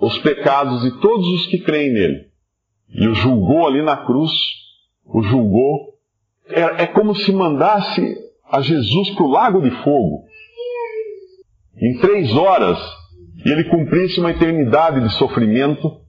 os 0.00 0.18
pecados 0.18 0.82
de 0.82 1.00
todos 1.00 1.26
os 1.28 1.46
que 1.46 1.58
creem 1.58 1.92
nele. 1.92 2.28
E 2.90 3.06
o 3.08 3.14
julgou 3.14 3.66
ali 3.66 3.82
na 3.82 3.96
cruz, 3.96 4.32
o 5.04 5.22
julgou. 5.22 5.94
É, 6.48 6.82
é 6.82 6.86
como 6.86 7.14
se 7.14 7.30
mandasse 7.32 8.16
a 8.50 8.60
Jesus 8.60 9.10
para 9.10 9.24
o 9.24 9.30
lago 9.30 9.60
de 9.60 9.70
fogo. 9.82 10.24
Em 11.80 11.98
três 12.00 12.34
horas, 12.34 12.78
e 13.44 13.50
ele 13.50 13.64
cumprisse 13.64 14.18
uma 14.18 14.30
eternidade 14.30 15.00
de 15.00 15.12
sofrimento 15.14 16.00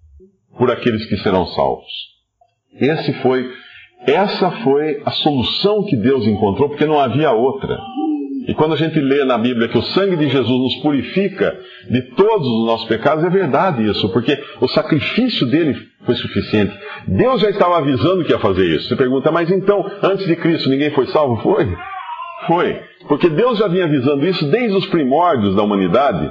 por 0.57 0.71
aqueles 0.71 1.05
que 1.05 1.17
serão 1.17 1.45
salvos. 1.47 1.91
Esse 2.73 3.13
foi, 3.21 3.49
essa 4.07 4.51
foi 4.63 5.01
a 5.05 5.11
solução 5.11 5.83
que 5.83 5.95
Deus 5.95 6.25
encontrou, 6.25 6.69
porque 6.69 6.85
não 6.85 6.99
havia 6.99 7.31
outra. 7.31 7.77
E 8.49 8.53
quando 8.55 8.73
a 8.73 8.77
gente 8.77 8.99
lê 8.99 9.23
na 9.25 9.37
Bíblia 9.37 9.67
que 9.67 9.77
o 9.77 9.83
sangue 9.83 10.15
de 10.15 10.27
Jesus 10.27 10.59
nos 10.59 10.75
purifica 10.77 11.55
de 11.87 12.01
todos 12.15 12.47
os 12.47 12.65
nossos 12.65 12.87
pecados, 12.87 13.23
é 13.23 13.29
verdade 13.29 13.87
isso, 13.87 14.11
porque 14.11 14.35
o 14.59 14.67
sacrifício 14.67 15.45
dele 15.45 15.75
foi 16.03 16.15
suficiente. 16.15 16.75
Deus 17.07 17.41
já 17.41 17.51
estava 17.51 17.77
avisando 17.77 18.25
que 18.25 18.31
ia 18.31 18.39
fazer 18.39 18.65
isso. 18.65 18.87
Você 18.87 18.95
pergunta, 18.95 19.31
mas 19.31 19.51
então, 19.51 19.85
antes 20.01 20.25
de 20.25 20.35
Cristo, 20.35 20.67
ninguém 20.67 20.89
foi 20.89 21.05
salvo? 21.09 21.39
Foi. 21.43 21.77
Foi. 22.47 22.81
Porque 23.07 23.29
Deus 23.29 23.59
já 23.59 23.67
vinha 23.67 23.85
avisando 23.85 24.25
isso 24.25 24.43
desde 24.49 24.75
os 24.75 24.87
primórdios 24.87 25.55
da 25.55 25.61
humanidade. 25.61 26.27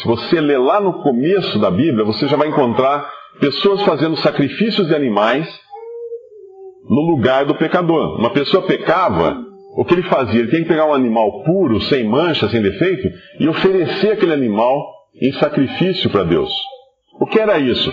Se 0.00 0.06
você 0.06 0.40
ler 0.40 0.58
lá 0.58 0.80
no 0.80 1.02
começo 1.02 1.58
da 1.58 1.70
Bíblia, 1.70 2.06
você 2.06 2.26
já 2.26 2.38
vai 2.38 2.48
encontrar 2.48 3.06
pessoas 3.38 3.82
fazendo 3.82 4.16
sacrifícios 4.16 4.86
de 4.86 4.94
animais 4.94 5.46
no 6.88 7.02
lugar 7.02 7.44
do 7.44 7.54
pecador. 7.54 8.18
Uma 8.18 8.30
pessoa 8.30 8.62
pecava, 8.62 9.46
o 9.80 9.84
que 9.84 9.94
ele 9.94 10.02
fazia? 10.02 10.40
Ele 10.40 10.50
tinha 10.50 10.62
que 10.62 10.68
pegar 10.68 10.86
um 10.86 10.92
animal 10.92 11.44
puro, 11.44 11.80
sem 11.82 12.02
mancha, 12.02 12.48
sem 12.48 12.60
defeito, 12.60 13.08
e 13.38 13.48
oferecer 13.48 14.12
aquele 14.14 14.32
animal 14.32 14.84
em 15.22 15.30
sacrifício 15.34 16.10
para 16.10 16.24
Deus. 16.24 16.50
O 17.20 17.26
que 17.26 17.38
era 17.38 17.58
isso? 17.58 17.92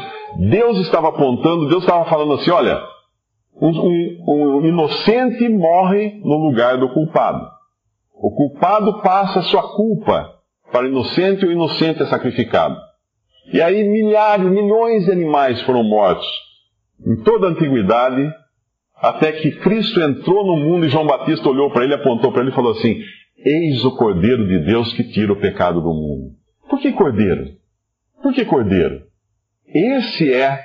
Deus 0.50 0.80
estava 0.80 1.10
apontando, 1.10 1.70
Deus 1.70 1.84
estava 1.84 2.06
falando 2.06 2.34
assim: 2.34 2.50
olha, 2.50 2.82
Um, 3.62 3.70
um, 3.70 4.58
um 4.58 4.66
inocente 4.66 5.48
morre 5.48 6.20
no 6.24 6.38
lugar 6.38 6.78
do 6.78 6.90
culpado. 6.90 7.46
O 8.16 8.32
culpado 8.32 9.02
passa 9.02 9.44
sua 9.44 9.76
culpa 9.76 10.34
para 10.72 10.86
o 10.86 10.90
inocente 10.90 11.46
e 11.46 11.48
o 11.48 11.52
inocente 11.52 12.02
é 12.02 12.06
sacrificado. 12.08 12.76
E 13.54 13.62
aí 13.62 13.84
milhares, 13.88 14.50
milhões 14.50 15.06
de 15.06 15.12
animais 15.12 15.62
foram 15.62 15.84
mortos 15.84 16.28
em 17.06 17.24
toda 17.24 17.48
a 17.48 17.50
antiguidade, 17.52 18.30
até 19.02 19.32
que 19.34 19.52
Cristo 19.60 20.00
entrou 20.02 20.46
no 20.46 20.58
mundo 20.58 20.86
e 20.86 20.90
João 20.90 21.06
Batista 21.06 21.50
olhou 21.50 21.70
para 21.72 21.84
ele, 21.84 21.94
apontou 21.94 22.32
para 22.32 22.42
ele 22.42 22.52
e 22.52 22.56
falou 22.56 22.72
assim: 22.72 22.98
Eis 23.38 23.84
o 23.84 23.96
Cordeiro 23.96 24.48
de 24.48 24.66
Deus 24.66 24.94
que 24.94 25.04
tira 25.04 25.34
o 25.34 25.40
pecado 25.40 25.82
do 25.82 25.94
mundo. 25.94 26.32
Por 26.70 26.80
que 26.80 26.92
Cordeiro? 26.94 27.50
Por 28.22 28.34
que 28.34 28.46
Cordeiro? 28.46 29.02
Esse 29.68 30.34
é 30.34 30.64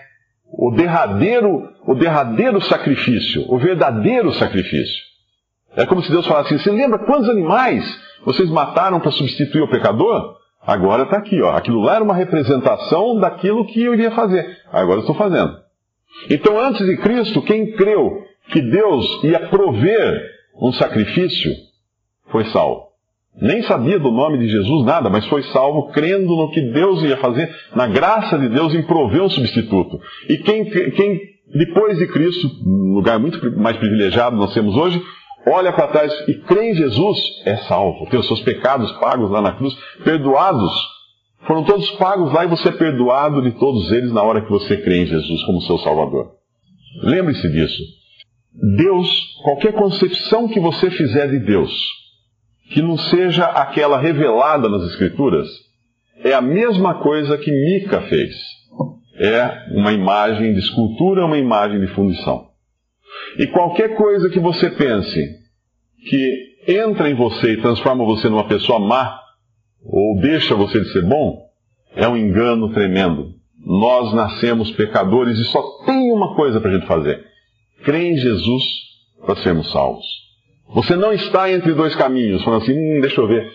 o 0.53 0.71
derradeiro, 0.73 1.69
o 1.87 1.95
derradeiro 1.95 2.61
sacrifício, 2.63 3.45
o 3.49 3.59
verdadeiro 3.59 4.33
sacrifício. 4.35 5.11
É 5.77 5.87
como 5.87 6.03
se 6.03 6.11
Deus 6.11 6.27
falasse 6.27 6.55
assim: 6.55 6.63
você 6.63 6.71
lembra 6.71 6.99
quantos 7.01 7.29
animais 7.29 7.85
vocês 8.25 8.49
mataram 8.51 9.01
para 9.01 9.11
substituir 9.11 9.63
o 9.63 9.71
pecador? 9.71 10.39
Agora 10.63 11.05
está 11.05 11.17
aqui, 11.17 11.41
ó. 11.41 11.57
Aquilo 11.57 11.81
lá 11.81 11.97
era 11.97 12.05
uma 12.05 12.15
representação 12.15 13.19
daquilo 13.19 13.67
que 13.67 13.83
eu 13.83 13.95
iria 13.95 14.11
fazer. 14.11 14.59
Agora 14.71 14.99
eu 14.99 15.01
estou 15.01 15.15
fazendo. 15.15 15.57
Então, 16.29 16.59
antes 16.59 16.85
de 16.85 16.97
Cristo, 16.99 17.43
quem 17.43 17.73
creu 17.73 18.25
que 18.51 18.61
Deus 18.61 19.25
ia 19.25 19.49
prover 19.49 20.31
um 20.61 20.73
sacrifício 20.73 21.51
foi 22.31 22.45
salvo. 22.47 22.91
Nem 23.41 23.63
sabia 23.63 23.99
do 23.99 24.11
nome 24.11 24.39
de 24.39 24.49
Jesus 24.49 24.85
nada, 24.85 25.09
mas 25.09 25.27
foi 25.27 25.43
salvo 25.45 25.91
crendo 25.93 26.37
no 26.37 26.51
que 26.51 26.61
Deus 26.73 27.03
ia 27.03 27.17
fazer, 27.17 27.49
na 27.75 27.87
graça 27.87 28.39
de 28.39 28.49
Deus 28.49 28.75
em 28.75 28.83
prover 28.83 29.23
um 29.23 29.31
substituto. 29.31 30.01
E 30.29 30.39
quem, 30.39 30.65
quem 30.65 31.21
depois 31.55 31.99
de 31.99 32.07
Cristo, 32.09 32.49
um 32.67 32.95
lugar 32.95 33.19
muito 33.19 33.59
mais 33.59 33.77
privilegiado 33.77 34.37
nós 34.37 34.53
temos 34.53 34.77
hoje, 34.77 35.01
olha 35.47 35.73
para 35.73 35.89
trás 35.89 36.13
e 36.29 36.35
crê 36.35 36.71
em 36.71 36.75
Jesus, 36.75 37.19
é 37.45 37.57
salvo. 37.69 38.07
Tem 38.11 38.21
os 38.21 38.27
seus 38.27 38.41
pecados 38.41 38.91
pagos 38.93 39.31
lá 39.31 39.41
na 39.41 39.53
cruz, 39.53 39.75
perdoados. 40.05 41.00
Foram 41.47 41.65
todos 41.65 41.91
pagos 41.93 42.33
lá 42.33 42.45
e 42.45 42.49
você 42.49 42.69
é 42.69 42.73
perdoado 42.73 43.43
de 43.43 43.53
todos 43.53 43.91
eles 43.93 44.13
na 44.13 44.23
hora 44.23 44.43
que 44.43 44.51
você 44.51 44.77
crê 44.77 45.03
em 45.03 45.07
Jesus 45.07 45.43
como 45.45 45.63
seu 45.63 45.79
Salvador. 45.79 46.33
Lembre-se 47.03 47.49
disso. 47.51 47.83
Deus, 48.77 49.09
qualquer 49.43 49.73
concepção 49.73 50.49
que 50.49 50.61
você 50.61 50.91
fizer 50.91 51.29
de 51.29 51.39
Deus, 51.41 51.73
que 52.73 52.83
não 52.83 52.99
seja 52.99 53.45
aquela 53.45 53.99
revelada 53.99 54.69
nas 54.69 54.83
Escrituras, 54.91 55.49
é 56.23 56.35
a 56.35 56.41
mesma 56.41 56.95
coisa 57.01 57.39
que 57.39 57.51
Mica 57.51 58.03
fez. 58.03 58.35
É 59.17 59.67
uma 59.73 59.93
imagem 59.93 60.53
de 60.53 60.61
escultura, 60.61 61.27
uma 61.27 61.39
imagem 61.39 61.81
de 61.81 61.89
fundição. 61.89 62.49
E 63.39 63.47
qualquer 63.47 63.97
coisa 63.97 64.29
que 64.31 64.39
você 64.39 64.71
pense 64.71 65.21
que 66.09 66.51
entra 66.69 67.09
em 67.09 67.15
você 67.15 67.53
e 67.53 67.61
transforma 67.61 68.05
você 68.05 68.29
numa 68.29 68.49
pessoa 68.49 68.79
má, 68.79 69.20
ou 69.85 70.21
deixa 70.21 70.55
você 70.55 70.81
de 70.81 70.93
ser 70.93 71.03
bom, 71.03 71.47
é 71.97 72.07
um 72.09 72.17
engano 72.17 72.73
tremendo. 72.73 73.35
Nós 73.65 74.13
nascemos 74.15 74.71
pecadores 74.73 75.39
e 75.39 75.45
só 75.45 75.63
tem 75.85 76.13
uma 76.13 76.35
coisa 76.35 76.61
para 76.61 76.71
a 76.71 76.75
gente 76.75 76.87
fazer: 76.87 77.25
crer 77.85 78.13
em 78.13 78.17
Jesus 78.17 78.63
para 79.25 79.37
sermos 79.37 79.71
salvos. 79.71 80.07
Você 80.75 80.95
não 80.97 81.13
está 81.13 81.51
entre 81.51 81.75
dois 81.75 81.95
caminhos, 81.97 82.43
falando 82.45 82.63
assim, 82.63 82.73
hum, 82.73 83.01
deixa 83.01 83.21
eu 83.21 83.27
ver, 83.27 83.51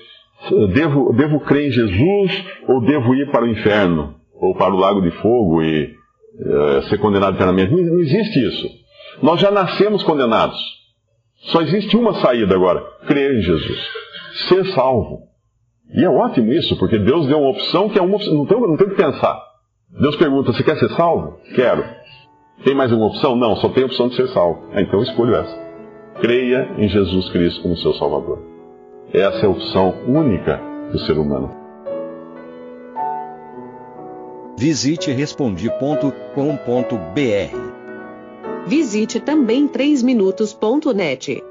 devo, 0.74 1.14
devo 1.14 1.40
crer 1.40 1.70
em 1.70 1.72
Jesus 1.72 2.46
ou 2.68 2.82
devo 2.82 3.16
ir 3.16 3.32
para 3.32 3.46
o 3.46 3.48
inferno, 3.48 4.16
ou 4.34 4.54
para 4.56 4.74
o 4.74 4.78
lago 4.78 5.02
de 5.02 5.12
fogo 5.12 5.64
e 5.64 5.86
uh, 5.86 6.84
ser 6.90 6.98
condenado 6.98 7.36
eternamente. 7.36 7.72
Não, 7.72 7.80
não 7.80 8.00
existe 8.00 8.40
isso. 8.46 8.68
Nós 9.24 9.40
já 9.40 9.50
nascemos 9.50 10.04
condenados. 10.04 10.60
Só 11.52 11.62
existe 11.62 11.96
uma 11.96 12.16
saída 12.16 12.54
agora: 12.56 12.82
crer 13.08 13.38
em 13.38 13.42
Jesus. 13.42 13.80
Ser 14.50 14.66
salvo. 14.74 15.24
E 15.94 16.04
é 16.04 16.10
ótimo 16.10 16.52
isso, 16.52 16.78
porque 16.78 16.98
Deus 16.98 17.28
deu 17.28 17.40
uma 17.40 17.52
opção 17.52 17.90
que 17.90 17.98
é 17.98 18.02
uma 18.02 18.16
opção, 18.16 18.34
não 18.34 18.46
tem, 18.46 18.60
não 18.60 18.78
tem 18.78 18.90
que 18.90 18.96
pensar. 18.96 19.40
Deus 20.00 20.16
pergunta: 20.16 20.52
você 20.52 20.64
quer 20.64 20.78
ser 20.78 20.90
salvo? 20.90 21.40
Quero. 21.56 21.84
Tem 22.64 22.76
mais 22.76 22.92
uma 22.92 23.08
opção? 23.08 23.36
Não, 23.36 23.56
só 23.58 23.70
tem 23.70 23.84
a 23.84 23.86
opção 23.86 24.10
de 24.10 24.16
ser 24.16 24.28
salvo. 24.30 24.70
Ah, 24.74 24.82
então 24.82 25.00
eu 25.00 25.04
escolho 25.04 25.36
essa. 25.36 25.66
Creia 26.22 26.72
em 26.78 26.88
Jesus 26.88 27.30
Cristo 27.30 27.62
como 27.62 27.78
seu 27.78 27.94
Salvador. 27.94 28.42
Essa 29.14 29.42
é 29.42 29.46
a 29.46 29.50
opção 29.50 29.94
única 30.08 30.60
do 30.92 31.00
ser 31.00 31.18
humano. 31.18 31.52
Visite 34.58 35.12
respondi.com.br 35.12 37.76
Visite 38.66 39.20
também 39.20 39.68
3minutos.net. 39.68 41.44